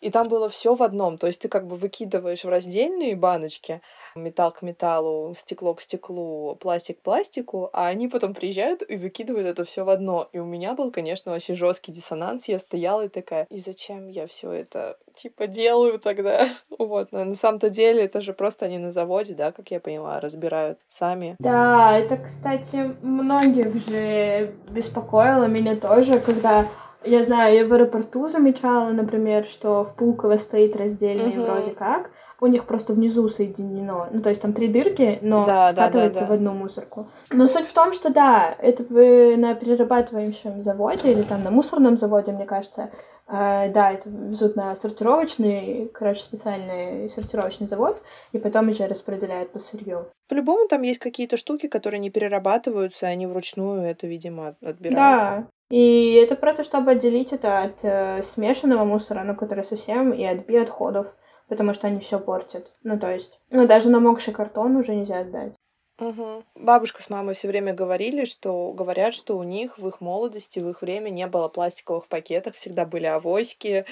И 0.00 0.10
там 0.10 0.28
было 0.28 0.48
все 0.48 0.74
в 0.74 0.82
одном. 0.82 1.18
То 1.18 1.26
есть 1.26 1.40
ты 1.40 1.48
как 1.48 1.66
бы 1.66 1.76
выкидываешь 1.76 2.44
в 2.44 2.48
раздельные 2.48 3.16
баночки 3.16 3.80
металл 4.14 4.52
к 4.52 4.62
металлу, 4.62 5.34
стекло 5.34 5.74
к 5.74 5.80
стеклу, 5.80 6.54
пластик 6.56 7.00
к 7.00 7.02
пластику, 7.02 7.70
а 7.72 7.88
они 7.88 8.06
потом 8.06 8.34
приезжают 8.34 8.82
и 8.88 8.96
выкидывают 8.96 9.48
это 9.48 9.64
все 9.64 9.84
в 9.84 9.88
одно. 9.88 10.28
И 10.32 10.38
у 10.38 10.44
меня 10.44 10.74
был, 10.74 10.92
конечно, 10.92 11.32
вообще 11.32 11.54
жесткий 11.54 11.90
диссонанс. 11.90 12.46
Я 12.46 12.58
стояла 12.60 13.06
и 13.06 13.08
такая, 13.08 13.46
и 13.50 13.58
зачем 13.58 14.08
я 14.08 14.26
все 14.28 14.52
это 14.52 14.96
типа 15.14 15.46
делаю 15.46 15.98
тогда? 15.98 16.48
Вот, 16.78 17.12
но 17.12 17.24
на 17.24 17.36
самом-то 17.36 17.70
деле 17.70 18.04
это 18.04 18.20
же 18.20 18.32
просто 18.32 18.66
они 18.66 18.78
на 18.78 18.90
заводе, 18.90 19.34
да, 19.34 19.52
как 19.52 19.70
я 19.70 19.80
поняла, 19.80 20.20
разбирают 20.20 20.78
сами. 20.90 21.36
Да, 21.38 21.96
это, 21.96 22.16
кстати, 22.16 22.94
многих 23.02 23.76
же 23.88 24.54
беспокоило, 24.68 25.46
меня 25.46 25.76
тоже, 25.76 26.20
когда, 26.20 26.66
я 27.04 27.22
знаю, 27.24 27.54
я 27.54 27.66
в 27.66 27.72
аэропорту 27.72 28.26
замечала, 28.26 28.90
например, 28.90 29.46
что 29.46 29.84
в 29.84 29.94
Пулково 29.94 30.36
стоит 30.36 30.76
раздельный 30.76 31.36
Мгм. 31.36 31.42
вроде 31.42 31.70
как, 31.70 32.10
у 32.40 32.46
них 32.46 32.64
просто 32.66 32.92
внизу 32.92 33.28
соединено, 33.28 34.08
ну, 34.10 34.20
то 34.20 34.28
есть 34.30 34.42
там 34.42 34.52
три 34.52 34.68
дырки, 34.68 35.18
но 35.22 35.46
Да, 35.46 35.66
да, 35.68 35.72
да, 35.72 35.82
скатывается 35.82 36.20
да. 36.20 36.26
в 36.26 36.32
одну 36.32 36.52
мусорку. 36.52 37.06
Но 37.30 37.46
суть 37.46 37.66
в 37.66 37.72
том, 37.72 37.92
что 37.92 38.10
да, 38.12 38.54
это 38.58 38.82
вы 38.88 39.36
на 39.36 39.54
перерабатывающем 39.54 40.62
заводе 40.62 41.12
или 41.12 41.22
там 41.22 41.42
на 41.44 41.50
мусорном 41.50 41.96
заводе, 41.96 42.32
мне 42.32 42.44
кажется, 42.44 42.90
э, 43.28 43.70
да, 43.72 43.92
это 43.92 44.08
везут 44.10 44.56
на 44.56 44.74
сортировочный, 44.76 45.90
короче, 45.94 46.22
специальный 46.22 47.08
сортировочный 47.10 47.66
завод, 47.66 48.02
и 48.32 48.38
потом 48.38 48.68
уже 48.68 48.86
распределяют 48.86 49.50
по 49.52 49.58
сырью. 49.58 50.06
По-любому 50.28 50.68
там 50.68 50.82
есть 50.82 50.98
какие-то 51.00 51.36
штуки, 51.36 51.68
которые 51.68 52.00
не 52.00 52.10
перерабатываются, 52.10 53.06
они 53.06 53.26
вручную 53.26 53.82
это, 53.82 54.06
видимо, 54.06 54.48
от- 54.48 54.62
отбирают. 54.62 54.96
Да. 54.96 55.46
И 55.70 56.12
это 56.14 56.36
просто 56.36 56.62
чтобы 56.62 56.90
отделить 56.92 57.32
это 57.32 57.62
от 57.62 57.78
э, 57.82 58.22
смешанного 58.22 58.84
мусора, 58.84 59.22
ну, 59.24 59.34
который 59.34 59.64
совсем, 59.64 60.12
и 60.12 60.24
от 60.24 60.46
биоотходов, 60.46 61.06
потому 61.48 61.74
что 61.74 61.86
они 61.86 62.00
все 62.00 62.18
портят. 62.18 62.72
Ну, 62.82 62.98
то 62.98 63.12
есть, 63.12 63.38
ну, 63.50 63.66
даже 63.66 63.90
намокший 63.90 64.32
картон 64.32 64.76
уже 64.76 64.94
нельзя 64.94 65.24
сдать. 65.24 65.54
Мгм. 65.98 66.44
Бабушка 66.56 67.02
с 67.02 67.08
мамой 67.08 67.34
все 67.34 67.46
время 67.46 67.72
говорили, 67.72 68.24
что 68.24 68.72
говорят, 68.72 69.14
что 69.14 69.38
у 69.38 69.44
них 69.44 69.78
в 69.78 69.86
их 69.86 70.00
молодости, 70.00 70.58
в 70.58 70.68
их 70.68 70.82
время 70.82 71.10
не 71.10 71.26
было 71.28 71.46
пластиковых 71.48 72.08
пакетов, 72.08 72.56
всегда 72.56 72.84
были 72.84 73.06
авоськи, 73.06 73.84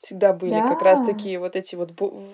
всегда 0.00 0.32
были 0.32 0.60
как 0.66 0.80
раз 0.80 1.00
Да. 1.00 1.06
такие 1.06 1.38
вот 1.38 1.54
эти 1.54 1.74
вот 1.74 1.90
бу- 1.90 2.26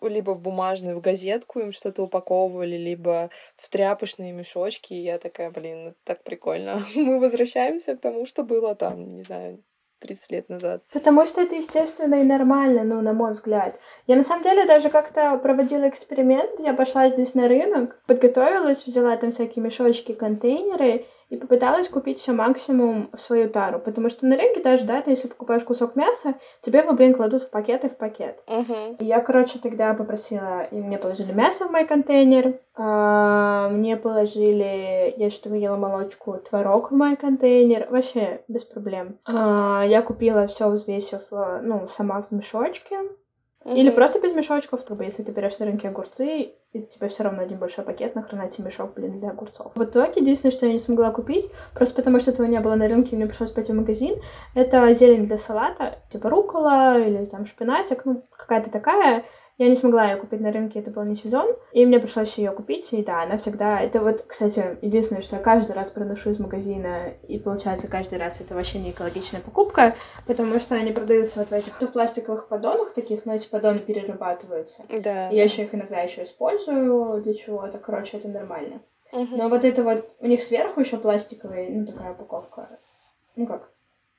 либо 0.00 0.30
в 0.32 0.40
бумажную 0.40 0.96
в 0.96 1.02
газетку 1.02 1.60
им 1.60 1.72
что-то 1.72 2.02
упаковывали, 2.02 2.76
либо 2.76 3.28
в 3.56 3.68
тряпочные 3.68 4.32
мешочки. 4.32 4.94
И 4.94 5.02
я 5.02 5.18
такая, 5.18 5.50
блин, 5.50 5.88
это 5.88 5.96
так 6.04 6.22
прикольно. 6.24 6.82
Мы 6.96 7.20
возвращаемся 7.20 7.96
к 7.96 8.00
тому, 8.00 8.24
что 8.24 8.44
было 8.44 8.74
там, 8.74 9.16
не 9.16 9.24
знаю, 9.24 9.62
30 10.00 10.30
лет 10.30 10.48
назад. 10.48 10.82
Потому 10.92 11.26
что 11.26 11.42
это 11.42 11.54
естественно 11.54 12.16
и 12.16 12.24
нормально, 12.24 12.84
ну, 12.84 13.00
на 13.00 13.12
мой 13.12 13.32
взгляд. 13.32 13.78
Я 14.06 14.16
на 14.16 14.22
самом 14.22 14.42
деле 14.42 14.66
даже 14.66 14.90
как-то 14.90 15.36
проводила 15.38 15.88
эксперимент. 15.88 16.60
Я 16.60 16.74
пошла 16.74 17.08
здесь 17.08 17.34
на 17.34 17.48
рынок, 17.48 18.00
подготовилась, 18.06 18.86
взяла 18.86 19.16
там 19.16 19.30
всякие 19.30 19.64
мешочки, 19.64 20.12
контейнеры 20.12 21.06
и 21.28 21.36
попыталась 21.36 21.88
купить 21.88 22.18
все 22.18 22.32
максимум 22.32 23.10
в 23.12 23.20
свою 23.20 23.50
тару, 23.50 23.78
потому 23.78 24.08
что 24.08 24.26
на 24.26 24.36
рынке 24.36 24.62
даже, 24.62 24.84
да, 24.84 25.02
ты 25.02 25.10
если 25.10 25.28
покупаешь 25.28 25.62
кусок 25.64 25.94
мяса, 25.94 26.34
тебе 26.62 26.80
его, 26.80 26.92
блин, 26.92 27.14
кладут 27.14 27.42
в 27.42 27.50
пакет 27.50 27.84
и 27.84 27.88
в 27.88 27.96
пакет. 27.96 28.42
Мгм. 28.46 28.94
И 28.98 29.04
я, 29.04 29.20
короче, 29.20 29.58
тогда 29.58 29.92
попросила, 29.94 30.62
и 30.64 30.76
мне 30.76 30.96
положили 30.98 31.32
мясо 31.32 31.66
в 31.66 31.70
мой 31.70 31.84
контейнер, 31.84 32.58
а, 32.74 33.68
мне 33.68 33.96
положили, 33.96 35.14
я 35.16 35.30
что-то 35.30 35.54
ела 35.56 35.76
молочку, 35.76 36.38
творог 36.38 36.90
в 36.90 36.94
мой 36.94 37.16
контейнер, 37.16 37.88
вообще 37.90 38.40
без 38.48 38.64
проблем. 38.64 39.18
А, 39.26 39.84
я 39.86 40.00
купила 40.02 40.46
все 40.46 40.68
взвесив, 40.70 41.22
а, 41.30 41.60
ну, 41.62 41.88
сама 41.88 42.22
в 42.22 42.32
мешочке, 42.32 42.96
или 43.64 43.88
Мгм. 43.88 43.96
просто 43.96 44.20
без 44.20 44.32
мешочков, 44.32 44.84
как 44.84 44.96
бы, 44.96 45.04
если 45.04 45.22
ты 45.22 45.32
берешь 45.32 45.58
на 45.58 45.66
рынке 45.66 45.88
огурцы, 45.88 46.52
и 46.72 46.80
у 47.00 47.08
все 47.08 47.22
равно 47.22 47.42
один 47.42 47.58
большой 47.58 47.84
пакет, 47.84 48.14
нахрена 48.14 48.48
тебе 48.50 48.66
мешок, 48.66 48.94
блин, 48.94 49.18
для 49.18 49.30
огурцов. 49.30 49.72
В 49.74 49.82
итоге, 49.84 50.20
единственное, 50.20 50.52
что 50.52 50.66
я 50.66 50.72
не 50.72 50.78
смогла 50.78 51.10
купить, 51.10 51.50
просто 51.74 51.94
потому 51.94 52.20
что 52.20 52.30
этого 52.30 52.46
не 52.46 52.60
было 52.60 52.74
на 52.74 52.88
рынке, 52.88 53.16
мне 53.16 53.26
пришлось 53.26 53.50
пойти 53.50 53.72
в 53.72 53.76
магазин, 53.76 54.20
это 54.54 54.92
зелень 54.92 55.24
для 55.24 55.38
салата, 55.38 55.98
типа 56.12 56.28
рукола 56.28 56.98
или 56.98 57.24
там 57.24 57.46
шпинатик, 57.46 58.04
ну, 58.04 58.26
какая-то 58.36 58.70
такая. 58.70 59.24
Я 59.58 59.68
не 59.68 59.74
смогла 59.74 60.08
ее 60.08 60.16
купить 60.16 60.40
на 60.40 60.52
рынке, 60.52 60.78
это 60.78 60.92
был 60.92 61.02
не 61.02 61.16
сезон, 61.16 61.52
и 61.72 61.84
мне 61.84 61.98
пришлось 61.98 62.38
ее 62.38 62.52
купить, 62.52 62.92
и 62.92 63.02
да, 63.02 63.22
она 63.22 63.38
всегда... 63.38 63.80
Это 63.80 64.00
вот, 64.00 64.22
кстати, 64.22 64.78
единственное, 64.82 65.20
что 65.20 65.34
я 65.34 65.42
каждый 65.42 65.72
раз 65.72 65.90
проношу 65.90 66.30
из 66.30 66.38
магазина, 66.38 67.08
и 67.26 67.40
получается 67.40 67.88
каждый 67.88 68.20
раз 68.20 68.40
это 68.40 68.54
вообще 68.54 68.78
не 68.78 68.92
экологичная 68.92 69.40
покупка, 69.40 69.94
потому 70.28 70.60
что 70.60 70.76
они 70.76 70.92
продаются 70.92 71.40
вот 71.40 71.48
в 71.48 71.52
этих 71.52 71.80
в 71.80 71.86
пластиковых 71.88 72.46
поддонах 72.46 72.92
таких, 72.92 73.26
но 73.26 73.34
эти 73.34 73.48
поддоны 73.48 73.80
перерабатываются. 73.80 74.84
Да. 74.88 75.28
И 75.30 75.36
я 75.36 75.42
еще 75.42 75.64
их 75.64 75.74
иногда 75.74 76.00
еще 76.02 76.22
использую 76.22 77.20
для 77.20 77.34
чего-то, 77.34 77.78
короче, 77.78 78.18
это 78.18 78.28
нормально. 78.28 78.80
Мгм. 79.10 79.38
Но 79.38 79.48
вот 79.48 79.64
это 79.64 79.82
вот, 79.82 80.08
у 80.20 80.26
них 80.26 80.40
сверху 80.40 80.78
еще 80.78 80.98
пластиковая, 80.98 81.68
ну, 81.68 81.84
такая 81.84 82.12
упаковка. 82.12 82.78
Ну 83.34 83.46
как, 83.46 83.72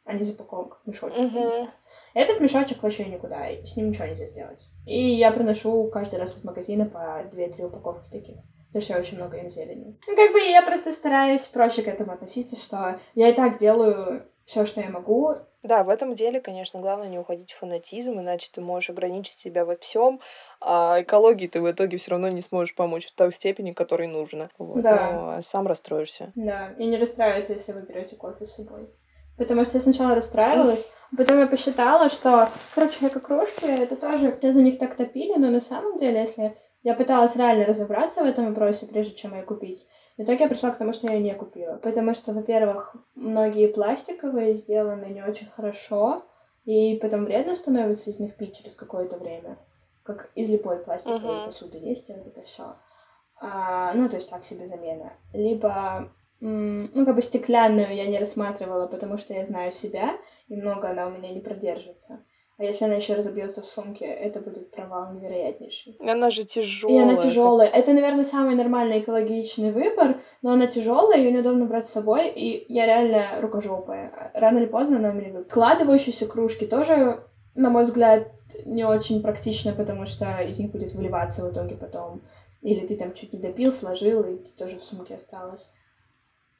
они 0.09 0.23
запакованы 0.23 0.69
как 0.69 0.79
мешочек. 0.85 1.19
Мгм. 1.19 1.69
Этот 2.13 2.39
мешочек 2.39 2.81
вообще 2.81 3.05
никуда, 3.05 3.47
с 3.63 3.75
ним 3.75 3.89
ничего 3.89 4.05
нельзя 4.07 4.25
сделать. 4.25 4.69
И 4.85 5.15
я 5.15 5.31
приношу 5.31 5.89
каждый 5.89 6.19
раз 6.19 6.37
из 6.37 6.43
магазина 6.43 6.85
по 6.85 7.23
2-3 7.31 7.65
упаковки 7.65 8.09
таких. 8.09 8.37
Потому 8.67 8.83
что 8.83 8.93
я 8.93 8.99
очень 8.99 9.17
много 9.17 9.37
им 9.37 9.49
зелени. 9.49 9.99
Ну, 10.07 10.15
как 10.15 10.31
бы 10.31 10.39
я 10.39 10.61
просто 10.61 10.91
стараюсь 10.91 11.43
проще 11.43 11.81
к 11.81 11.87
этому 11.87 12.11
относиться, 12.11 12.55
что 12.55 12.99
я 13.15 13.29
и 13.29 13.33
так 13.33 13.57
делаю 13.57 14.27
все, 14.45 14.65
что 14.65 14.81
я 14.81 14.89
могу. 14.89 15.35
Да, 15.61 15.83
в 15.83 15.89
этом 15.89 16.15
деле, 16.15 16.39
конечно, 16.39 16.79
главное 16.79 17.09
не 17.09 17.19
уходить 17.19 17.51
в 17.51 17.57
фанатизм, 17.59 18.19
иначе 18.19 18.49
ты 18.53 18.61
можешь 18.61 18.89
ограничить 18.89 19.37
себя 19.37 19.65
во 19.65 19.75
всем, 19.75 20.21
а 20.61 21.01
экологии 21.01 21.47
ты 21.47 21.61
в 21.61 21.69
итоге 21.69 21.97
все 21.97 22.11
равно 22.11 22.29
не 22.29 22.41
сможешь 22.41 22.75
помочь 22.75 23.07
в 23.07 23.15
той 23.15 23.33
степени, 23.33 23.73
которой 23.73 24.07
нужно. 24.07 24.49
Вот. 24.57 24.81
Да. 24.81 25.11
Ну, 25.11 25.29
а 25.29 25.41
сам 25.41 25.67
расстроишься. 25.67 26.31
Да, 26.35 26.73
и 26.77 26.85
не 26.85 26.97
расстраиваться, 26.97 27.53
если 27.53 27.73
вы 27.73 27.81
берете 27.81 28.15
кофе 28.15 28.47
с 28.47 28.55
собой. 28.55 28.89
Потому 29.39 29.63
что 29.63 29.77
я 29.77 29.81
сначала 29.81 30.15
расстраивалась, 30.15 30.85
а 31.11 31.15
потом 31.15 31.39
я 31.39 31.47
посчитала, 31.47 32.09
что, 32.09 32.49
короче, 32.75 33.07
эко-кружки, 33.07 33.65
это 33.65 33.95
тоже, 33.95 34.35
все 34.37 34.51
за 34.51 34.61
них 34.61 34.77
так 34.77 34.95
топили, 34.95 35.33
но 35.39 35.49
на 35.49 35.61
самом 35.61 35.97
деле, 35.97 36.19
если 36.19 36.57
я 36.83 36.93
пыталась 36.93 37.37
реально 37.37 37.65
разобраться 37.65 38.21
в 38.21 38.27
этом 38.27 38.49
вопросе, 38.49 38.85
прежде 38.85 39.15
чем 39.15 39.33
ее 39.33 39.43
купить, 39.43 39.87
в 40.17 40.21
итоге 40.23 40.43
я 40.43 40.49
пришла 40.49 40.71
к 40.71 40.77
тому, 40.77 40.91
что 40.91 41.07
я 41.07 41.13
ее 41.13 41.21
не 41.21 41.33
купила. 41.33 41.77
Потому 41.77 42.13
что, 42.13 42.33
во-первых, 42.33 42.97
многие 43.15 43.67
пластиковые 43.67 44.55
сделаны 44.55 45.05
не 45.05 45.23
очень 45.23 45.47
хорошо, 45.47 46.23
и 46.65 46.99
потом 47.01 47.23
вредно 47.23 47.55
становится 47.55 48.09
из 48.09 48.19
них 48.19 48.35
пить 48.35 48.57
через 48.57 48.75
какое-то 48.75 49.17
время. 49.17 49.57
Как 50.03 50.29
из 50.35 50.49
любой 50.49 50.79
пластиковой 50.79 51.37
Мгм. 51.37 51.45
посуды 51.45 51.77
есть, 51.77 52.09
и 52.09 52.13
вот 52.13 52.27
это 52.27 52.41
все. 52.41 52.75
ну, 53.41 54.09
то 54.09 54.17
есть 54.17 54.29
так 54.29 54.43
себе 54.43 54.67
замена. 54.67 55.13
Либо 55.31 56.11
ну, 56.39 57.05
как 57.05 57.15
бы 57.15 57.21
стеклянную 57.21 57.95
я 57.95 58.05
не 58.05 58.17
рассматривала, 58.17 58.87
потому 58.87 59.17
что 59.17 59.33
я 59.33 59.43
знаю 59.45 59.71
себя, 59.71 60.17
и 60.47 60.55
много 60.55 60.89
она 60.89 61.07
у 61.07 61.11
меня 61.11 61.29
не 61.29 61.41
продержится. 61.41 62.23
А 62.59 62.65
если 62.65 62.83
она 62.83 62.95
еще 62.95 63.13
разобьется 63.13 63.61
в 63.61 63.65
сумке, 63.65 64.05
это 64.05 64.41
будет 64.41 64.69
провал 64.71 65.13
невероятнейший. 65.13 65.95
Она 66.01 66.29
же 66.29 66.43
тяжелая. 66.43 66.97
И 66.97 67.01
она 67.01 67.15
тяжелая. 67.15 67.69
Это, 67.69 67.93
наверное, 67.93 68.25
самый 68.25 68.55
нормальный 68.55 68.99
экологичный 68.99 69.71
выбор, 69.71 70.21
но 70.41 70.51
она 70.51 70.67
тяжелая, 70.67 71.19
ее 71.19 71.31
неудобно 71.31 71.67
брать 71.67 71.87
с 71.87 71.93
собой, 71.93 72.29
и 72.29 72.65
я 72.67 72.85
реально 72.85 73.39
рукожопая. 73.39 74.31
Рано 74.33 74.57
или 74.57 74.65
поздно 74.65 74.97
она 74.97 75.11
у 75.11 75.13
меня. 75.13 75.41
Складывающиеся 75.47 76.27
кружки 76.27 76.65
тоже, 76.67 77.23
на 77.55 77.69
мой 77.69 77.85
взгляд, 77.85 78.27
не 78.65 78.83
очень 78.83 79.21
практично, 79.21 79.71
потому 79.71 80.05
что 80.05 80.25
из 80.41 80.59
них 80.59 80.71
будет 80.71 80.93
выливаться 80.93 81.47
в 81.47 81.53
итоге 81.53 81.77
потом. 81.77 82.23
Или 82.61 82.85
ты 82.85 82.97
там 82.97 83.13
чуть 83.13 83.31
не 83.31 83.39
допил, 83.39 83.71
сложил, 83.71 84.21
и 84.23 84.35
ты 84.35 84.49
тоже 84.57 84.79
в 84.79 84.83
сумке 84.83 85.15
осталось. 85.15 85.71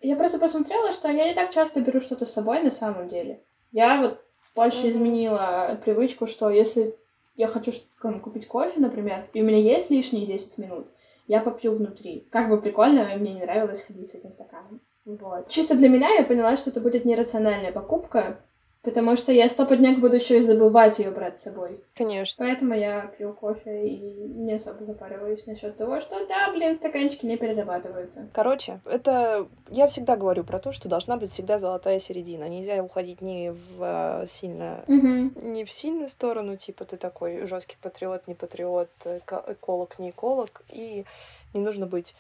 Я 0.02 0.16
просто 0.16 0.40
посмотрела, 0.40 0.92
что 0.92 1.10
я 1.10 1.28
не 1.28 1.34
так 1.34 1.52
часто 1.52 1.82
беру 1.82 2.00
что-то 2.00 2.26
с 2.26 2.34
собой 2.34 2.62
на 2.62 2.72
самом 2.72 3.10
деле. 3.10 3.42
Я 3.72 4.02
вот 4.02 4.22
больше 4.56 4.82
Мгм. 4.88 4.90
изменила 4.92 5.80
привычку, 5.84 6.26
что 6.28 6.50
если 6.50 6.96
я 7.36 7.48
хочу 7.48 7.72
там, 8.02 8.20
купить 8.20 8.48
кофе, 8.48 8.80
например, 8.80 9.28
и 9.34 9.42
у 9.42 9.46
меня 9.46 9.58
есть 9.58 9.90
лишние 9.90 10.26
10 10.26 10.58
минут, 10.58 10.88
я 11.28 11.42
попью 11.42 11.74
внутри. 11.74 12.28
Как 12.32 12.50
бы 12.50 12.60
прикольно, 12.60 13.06
мне 13.18 13.34
не 13.34 13.42
нравилось 13.42 13.84
ходить 13.84 14.10
с 14.10 14.16
этим 14.16 14.32
стаканом. 14.32 14.80
Вот. 15.06 15.48
Чисто 15.48 15.76
для 15.76 15.90
меня 15.90 16.10
я 16.10 16.24
поняла, 16.24 16.58
что 16.58 16.70
это 16.70 16.82
будет 16.82 17.06
нерациональная 17.06 17.72
покупка, 17.72 18.40
потому 18.82 19.16
что 19.18 19.32
я 19.32 19.50
стопудняк 19.50 20.00
буду 20.00 20.16
еще 20.16 20.40
и 20.40 20.42
забывать 20.42 21.00
ее 21.00 21.12
брать 21.12 21.38
с 21.40 21.44
собой. 21.44 21.84
Конечно. 21.96 22.46
Поэтому 22.46 22.74
я 22.74 23.08
пью 23.18 23.34
кофе 23.34 23.88
и 23.88 23.98
не 24.00 24.54
особо 24.54 24.84
запариваюсь 24.86 25.46
насчет 25.48 25.76
того, 25.78 26.00
что 26.00 26.26
да, 26.28 26.52
блин, 26.52 26.78
стаканчики 26.78 27.26
не 27.26 27.38
перерабатываются. 27.38 28.30
Короче, 28.34 28.80
это 28.86 29.48
я 29.70 29.88
всегда 29.88 30.16
говорю 30.16 30.44
про 30.44 30.60
то, 30.60 30.72
что 30.72 30.88
должна 30.88 31.18
быть 31.18 31.32
всегда 31.32 31.58
золотая 31.58 32.00
середина. 32.00 32.48
Нельзя 32.48 32.82
уходить 32.84 33.22
ни 33.22 33.50
в 33.50 33.82
а, 33.82 34.26
сильно 34.28 34.84
Угу. 34.88 35.42
не 35.46 35.66
в 35.66 35.72
сильную 35.72 36.10
сторону, 36.10 36.56
типа 36.56 36.86
ты 36.86 36.96
такой 36.98 37.46
жесткий 37.48 37.78
патриот, 37.82 38.28
не 38.28 38.34
патриот, 38.36 38.90
эко- 39.04 39.44
эколог, 39.48 40.00
не 40.00 40.12
эколог, 40.12 40.62
и 40.70 41.06
не 41.54 41.60
нужно 41.60 41.86
быть 41.86 42.16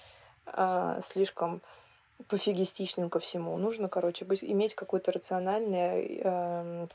а, 0.45 0.99
слишком 1.03 1.61
пофигистичным 2.27 3.09
ко 3.09 3.19
всему. 3.19 3.57
Нужно, 3.57 3.89
короче, 3.89 4.25
быть, 4.25 4.43
иметь 4.43 4.75
какой-то 4.75 5.11
рациональный, 5.11 6.21
эм, 6.23 6.89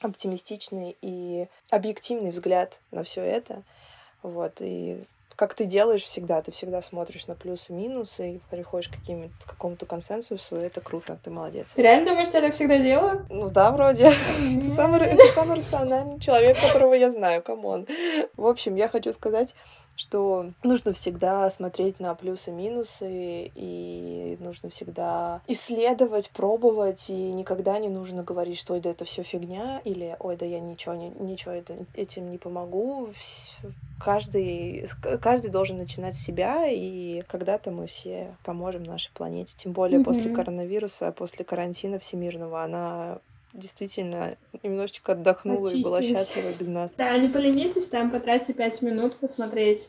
оптимистичный 0.00 0.96
и 1.02 1.48
объективный 1.70 2.30
взгляд 2.30 2.78
на 2.90 3.02
все 3.04 3.22
это. 3.22 3.62
Вот, 4.22 4.54
и 4.60 5.04
как 5.36 5.54
ты 5.54 5.64
делаешь 5.64 6.02
всегда, 6.02 6.42
ты 6.42 6.52
всегда 6.52 6.82
смотришь 6.82 7.26
на 7.26 7.34
плюсы 7.34 7.72
и 7.72 7.74
минусы 7.74 8.32
и 8.32 8.40
приходишь 8.50 8.88
к, 8.88 8.94
к 8.94 9.50
какому-то 9.50 9.86
консенсусу, 9.86 10.58
и 10.58 10.62
это 10.62 10.80
круто, 10.80 11.18
ты 11.22 11.30
молодец. 11.30 11.68
Ты 11.74 11.82
реально 11.82 12.10
думаешь, 12.10 12.28
что 12.28 12.38
я 12.38 12.44
так 12.44 12.54
всегда 12.54 12.78
делаю? 12.78 13.26
Ну 13.28 13.48
да, 13.48 13.70
вроде. 13.70 14.12
Ты 14.38 14.70
самый 14.72 15.56
рациональный 15.56 16.20
человек, 16.20 16.60
которого 16.60 16.94
я 16.94 17.10
знаю, 17.10 17.42
come 17.42 17.67
on. 17.67 17.86
В 18.36 18.46
общем, 18.46 18.76
я 18.76 18.88
хочу 18.88 19.12
сказать, 19.12 19.54
что 19.96 20.50
нужно 20.62 20.92
всегда 20.92 21.50
смотреть 21.50 22.00
на 22.00 22.14
плюсы-минусы, 22.14 23.50
и 23.54 24.36
нужно 24.40 24.70
всегда 24.70 25.42
исследовать, 25.48 26.30
пробовать, 26.30 27.10
и 27.10 27.32
никогда 27.32 27.78
не 27.78 27.88
нужно 27.88 28.22
говорить, 28.22 28.58
что 28.58 28.74
ой, 28.74 28.80
да 28.80 28.90
это 28.90 29.04
все 29.04 29.22
фигня, 29.22 29.80
или 29.84 30.16
ой, 30.20 30.36
да 30.36 30.46
я 30.46 30.60
ничего, 30.60 30.94
не, 30.94 31.10
ничего 31.10 31.52
это- 31.52 31.86
этим 31.94 32.30
не 32.30 32.38
помогу. 32.38 33.10
Каждый, 33.98 34.88
каждый 35.20 35.50
должен 35.50 35.76
начинать 35.78 36.16
с 36.16 36.24
себя, 36.24 36.66
и 36.66 37.22
когда-то 37.28 37.70
мы 37.70 37.86
все 37.86 38.36
поможем 38.42 38.82
нашей 38.82 39.12
планете. 39.12 39.54
Тем 39.56 39.72
более 39.72 40.00
после 40.00 40.24
Мгм. 40.24 40.34
коронавируса, 40.34 41.12
после 41.12 41.44
карантина 41.44 42.00
всемирного, 42.00 42.64
она 42.64 43.20
действительно 43.52 44.36
немножечко 44.62 45.12
отдохнула 45.12 45.68
и 45.68 45.82
была 45.82 46.02
счастлива 46.02 46.50
без 46.58 46.68
нас. 46.68 46.90
Да, 46.96 47.16
не 47.16 47.28
поленитесь, 47.28 47.88
там 47.88 48.10
потратьте 48.10 48.52
пять 48.52 48.82
минут 48.82 49.16
посмотреть 49.16 49.88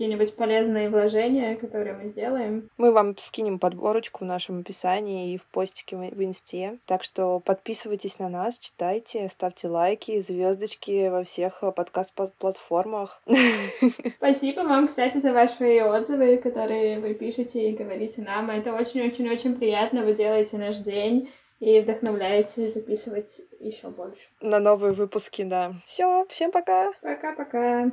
какие-нибудь 0.00 0.34
полезные 0.34 0.88
вложения, 0.88 1.56
которые 1.56 1.94
мы 1.94 2.06
сделаем. 2.06 2.70
Мы 2.78 2.90
вам 2.90 3.18
скинем 3.18 3.58
подборочку 3.58 4.24
в 4.24 4.26
нашем 4.26 4.60
описании 4.60 5.34
и 5.34 5.36
в 5.36 5.44
постике 5.44 5.94
в 5.94 6.00
в 6.00 6.24
инсте. 6.24 6.78
Так 6.86 7.04
что 7.04 7.38
подписывайтесь 7.40 8.18
на 8.18 8.30
нас, 8.30 8.58
читайте, 8.58 9.28
ставьте 9.28 9.68
лайки, 9.68 10.18
звездочки 10.20 11.10
во 11.10 11.22
всех 11.22 11.62
э, 11.62 11.70
подкаст-платформах. 11.70 13.20
Спасибо 14.16 14.60
вам, 14.60 14.86
кстати, 14.86 15.18
за 15.18 15.34
ваши 15.34 15.82
отзывы, 15.82 16.38
которые 16.38 16.98
вы 16.98 17.12
пишете 17.12 17.68
и 17.68 17.76
говорите 17.76 18.22
нам. 18.22 18.48
Это 18.48 18.72
очень-очень-очень 18.72 19.56
приятно. 19.56 20.02
Вы 20.02 20.14
делаете 20.14 20.56
наш 20.56 20.76
день 20.78 21.28
и 21.60 21.80
вдохновляете 21.80 22.68
записывать 22.68 23.40
еще 23.60 23.88
больше. 23.88 24.28
На 24.40 24.58
новые 24.58 24.92
выпуски, 24.92 25.42
да. 25.42 25.74
Все, 25.84 26.26
всем 26.28 26.50
пока! 26.50 26.92
Пока-пока. 27.02 27.86